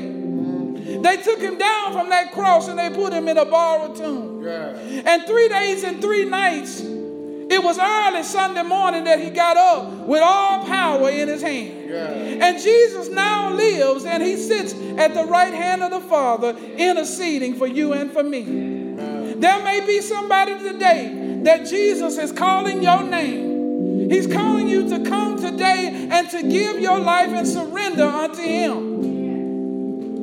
They 0.99 1.17
took 1.17 1.39
him 1.39 1.57
down 1.57 1.93
from 1.93 2.09
that 2.09 2.31
cross 2.31 2.67
and 2.67 2.79
they 2.79 2.89
put 2.89 3.13
him 3.13 3.27
in 3.27 3.37
a 3.37 3.45
borrowed 3.45 3.95
tomb. 3.95 4.43
Yeah. 4.43 4.69
And 5.05 5.25
three 5.25 5.49
days 5.49 5.83
and 5.83 6.01
three 6.01 6.25
nights, 6.25 6.81
it 6.81 7.61
was 7.61 7.77
early 7.77 8.23
Sunday 8.23 8.63
morning 8.63 9.03
that 9.05 9.19
he 9.19 9.29
got 9.29 9.57
up 9.57 10.07
with 10.07 10.21
all 10.23 10.65
power 10.65 11.09
in 11.09 11.27
his 11.27 11.41
hand. 11.41 11.89
Yeah. 11.89 12.47
And 12.47 12.61
Jesus 12.61 13.09
now 13.09 13.53
lives 13.53 14.05
and 14.05 14.23
he 14.23 14.37
sits 14.37 14.73
at 14.97 15.13
the 15.13 15.25
right 15.25 15.53
hand 15.53 15.83
of 15.83 15.91
the 15.91 16.01
Father 16.01 16.55
interceding 16.57 17.55
for 17.55 17.67
you 17.67 17.93
and 17.93 18.11
for 18.11 18.23
me. 18.23 18.39
Yeah. 18.41 19.33
There 19.35 19.63
may 19.63 19.85
be 19.85 20.01
somebody 20.01 20.57
today 20.59 21.20
that 21.43 21.65
Jesus 21.65 22.17
is 22.17 22.31
calling 22.31 22.83
your 22.83 23.03
name. 23.03 24.09
He's 24.09 24.27
calling 24.27 24.67
you 24.67 24.89
to 24.89 25.03
come 25.09 25.37
today 25.41 26.09
and 26.11 26.29
to 26.29 26.43
give 26.43 26.79
your 26.79 26.99
life 26.99 27.29
and 27.29 27.47
surrender 27.47 28.05
unto 28.05 28.41
him. 28.41 29.01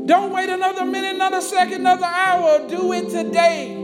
Don't 0.09 0.33
wait 0.33 0.49
another 0.49 0.87
minute, 0.87 1.17
another 1.17 1.43
second, 1.43 1.81
another 1.81 2.07
hour. 2.07 2.67
Do 2.67 2.95
it 2.95 3.11
today. 3.11 3.75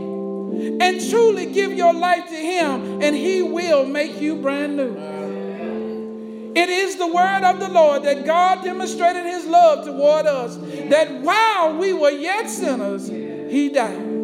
And 0.81 1.09
truly 1.09 1.45
give 1.45 1.73
your 1.73 1.93
life 1.93 2.27
to 2.29 2.35
Him, 2.35 3.01
and 3.03 3.15
He 3.15 3.43
will 3.43 3.85
make 3.85 4.19
you 4.19 4.35
brand 4.37 4.75
new. 4.75 6.53
It 6.55 6.69
is 6.69 6.95
the 6.95 7.05
word 7.05 7.43
of 7.43 7.59
the 7.59 7.67
Lord 7.69 8.03
that 8.03 8.25
God 8.25 8.63
demonstrated 8.63 9.25
His 9.25 9.45
love 9.45 9.85
toward 9.85 10.25
us, 10.25 10.57
that 10.89 11.21
while 11.21 11.77
we 11.77 11.93
were 11.93 12.09
yet 12.09 12.49
sinners, 12.49 13.07
He 13.07 13.69
died. 13.69 14.14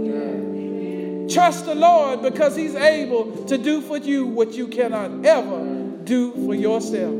Trust 1.33 1.65
the 1.65 1.75
Lord 1.75 2.21
because 2.21 2.55
He's 2.55 2.75
able 2.75 3.45
to 3.45 3.57
do 3.57 3.81
for 3.81 3.97
you 3.97 4.25
what 4.25 4.53
you 4.53 4.67
cannot 4.67 5.25
ever 5.25 5.63
do 6.03 6.31
for 6.45 6.53
yourself. 6.53 7.13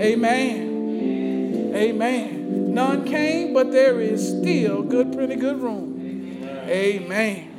Amen. 0.00 0.72
Amen. 1.74 2.74
None 2.74 3.04
came, 3.04 3.52
but 3.52 3.70
there 3.70 4.00
is 4.00 4.26
still 4.26 4.82
good, 4.82 5.12
pretty 5.12 5.36
good 5.36 5.60
room. 5.60 6.44
Amen. 6.66 7.51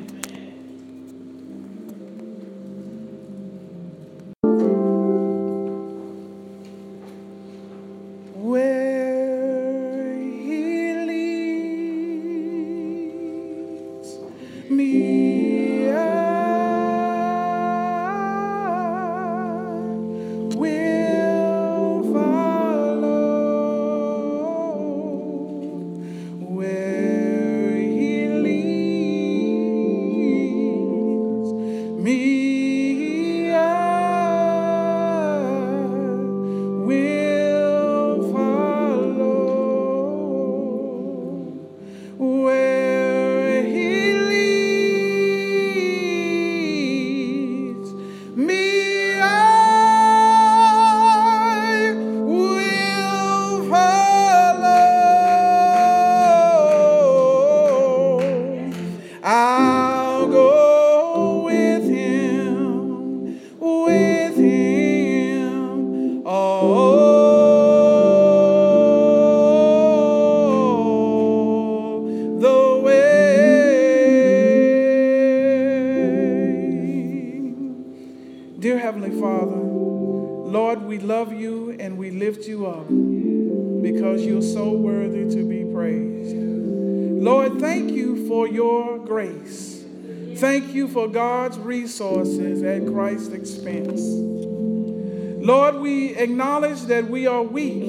Acknowledge 96.23 96.81
that 96.83 97.09
we 97.09 97.27
are 97.27 97.43
weak, 97.43 97.83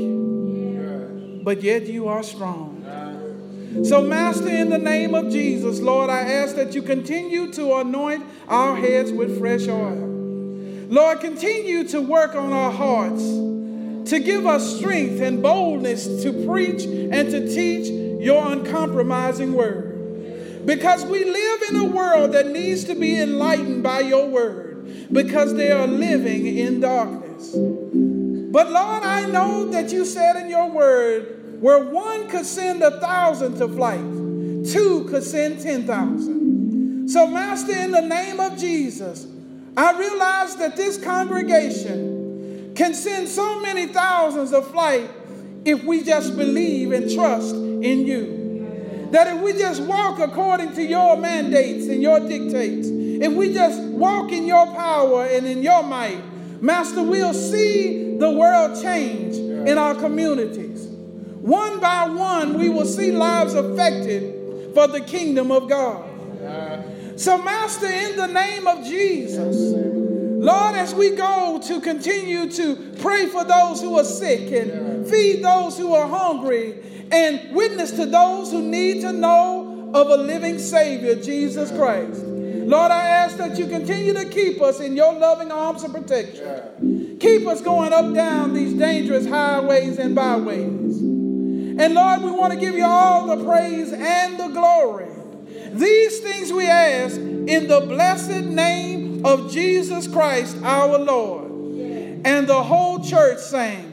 but 1.44 1.62
yet 1.62 1.86
you 1.86 2.08
are 2.08 2.22
strong. 2.22 2.74
So, 3.82 4.02
Master, 4.02 4.48
in 4.48 4.70
the 4.70 4.78
name 4.78 5.14
of 5.14 5.30
Jesus, 5.30 5.80
Lord, 5.80 6.08
I 6.08 6.20
ask 6.20 6.54
that 6.56 6.74
you 6.74 6.82
continue 6.82 7.52
to 7.54 7.76
anoint 7.76 8.24
our 8.46 8.76
heads 8.76 9.10
with 9.10 9.38
fresh 9.38 9.66
oil. 9.66 10.12
Lord, 10.88 11.20
continue 11.20 11.82
to 11.88 12.00
work 12.00 12.36
on 12.36 12.52
our 12.52 12.70
hearts, 12.70 13.22
to 14.10 14.20
give 14.20 14.46
us 14.46 14.76
strength 14.78 15.20
and 15.20 15.42
boldness 15.42 16.22
to 16.22 16.46
preach 16.46 16.84
and 16.84 17.30
to 17.30 17.52
teach 17.52 17.88
your 18.22 18.52
uncompromising 18.52 19.54
word. 19.54 20.64
Because 20.66 21.04
we 21.04 21.24
live 21.24 21.62
in 21.70 21.76
a 21.76 21.84
world 21.86 22.32
that 22.32 22.46
needs 22.46 22.84
to 22.84 22.94
be 22.94 23.20
enlightened 23.20 23.82
by 23.82 24.00
your 24.00 24.28
word 24.28 25.10
because 25.12 25.54
they 25.54 25.70
are 25.70 25.86
living 25.86 26.46
in 26.46 26.80
darkness. 26.80 27.54
But 28.54 28.70
Lord, 28.70 29.02
I 29.02 29.26
know 29.26 29.64
that 29.72 29.90
you 29.90 30.04
said 30.04 30.36
in 30.36 30.48
your 30.48 30.70
word 30.70 31.60
where 31.60 31.80
one 31.86 32.28
could 32.28 32.46
send 32.46 32.84
a 32.84 33.00
thousand 33.00 33.58
to 33.58 33.66
flight, 33.66 33.98
two 33.98 35.08
could 35.10 35.24
send 35.24 35.60
10,000. 35.60 37.08
So, 37.08 37.26
Master, 37.26 37.72
in 37.72 37.90
the 37.90 38.02
name 38.02 38.38
of 38.38 38.56
Jesus, 38.56 39.26
I 39.76 39.98
realize 39.98 40.54
that 40.58 40.76
this 40.76 41.02
congregation 41.02 42.74
can 42.76 42.94
send 42.94 43.26
so 43.26 43.58
many 43.58 43.86
thousands 43.86 44.52
of 44.52 44.70
flight 44.70 45.10
if 45.64 45.82
we 45.82 46.04
just 46.04 46.36
believe 46.36 46.92
and 46.92 47.12
trust 47.12 47.56
in 47.56 48.06
you. 48.06 49.08
That 49.10 49.34
if 49.34 49.42
we 49.42 49.54
just 49.54 49.82
walk 49.82 50.20
according 50.20 50.74
to 50.74 50.82
your 50.84 51.16
mandates 51.16 51.88
and 51.88 52.00
your 52.00 52.20
dictates, 52.20 52.86
if 52.86 53.32
we 53.32 53.52
just 53.52 53.82
walk 53.82 54.30
in 54.30 54.46
your 54.46 54.66
power 54.66 55.24
and 55.24 55.44
in 55.44 55.60
your 55.60 55.82
might, 55.82 56.22
Master, 56.64 57.02
we'll 57.02 57.34
see 57.34 58.16
the 58.16 58.30
world 58.30 58.80
change 58.80 59.36
in 59.36 59.76
our 59.76 59.94
communities. 59.94 60.86
One 60.86 61.78
by 61.78 62.08
one, 62.08 62.58
we 62.58 62.70
will 62.70 62.86
see 62.86 63.12
lives 63.12 63.52
affected 63.52 64.72
for 64.72 64.86
the 64.86 65.02
kingdom 65.02 65.52
of 65.52 65.68
God. 65.68 66.08
So, 67.20 67.36
Master, 67.42 67.86
in 67.86 68.16
the 68.16 68.28
name 68.28 68.66
of 68.66 68.82
Jesus, 68.82 69.74
Lord, 69.76 70.74
as 70.74 70.94
we 70.94 71.10
go 71.10 71.60
to 71.66 71.82
continue 71.82 72.50
to 72.52 72.94
pray 72.98 73.26
for 73.26 73.44
those 73.44 73.82
who 73.82 73.98
are 73.98 74.04
sick 74.04 74.50
and 74.50 75.06
feed 75.06 75.44
those 75.44 75.76
who 75.76 75.92
are 75.94 76.08
hungry 76.08 76.82
and 77.12 77.54
witness 77.54 77.90
to 77.90 78.06
those 78.06 78.50
who 78.50 78.62
need 78.62 79.02
to 79.02 79.12
know 79.12 79.90
of 79.92 80.08
a 80.08 80.16
living 80.16 80.58
Savior, 80.58 81.14
Jesus 81.14 81.70
Christ. 81.72 82.33
Lord, 82.66 82.90
I 82.90 83.06
ask 83.06 83.36
that 83.36 83.58
you 83.58 83.66
continue 83.66 84.14
to 84.14 84.28
keep 84.28 84.60
us 84.62 84.80
in 84.80 84.96
your 84.96 85.12
loving 85.12 85.52
arms 85.52 85.84
of 85.84 85.92
protection. 85.92 87.18
Keep 87.20 87.46
us 87.46 87.60
going 87.60 87.92
up 87.92 88.14
down 88.14 88.54
these 88.54 88.74
dangerous 88.74 89.26
highways 89.26 89.98
and 89.98 90.14
byways. 90.14 91.00
And 91.00 91.94
Lord, 91.94 92.22
we 92.22 92.30
want 92.30 92.52
to 92.52 92.58
give 92.58 92.74
you 92.74 92.84
all 92.84 93.36
the 93.36 93.44
praise 93.44 93.92
and 93.92 94.38
the 94.38 94.48
glory. 94.48 95.08
These 95.72 96.20
things 96.20 96.52
we 96.52 96.66
ask 96.66 97.16
in 97.16 97.66
the 97.66 97.80
blessed 97.80 98.44
name 98.44 99.26
of 99.26 99.50
Jesus 99.52 100.06
Christ 100.06 100.56
our 100.62 100.98
Lord. 100.98 101.50
And 102.24 102.46
the 102.46 102.62
whole 102.62 103.04
church 103.04 103.38
sang. 103.38 103.92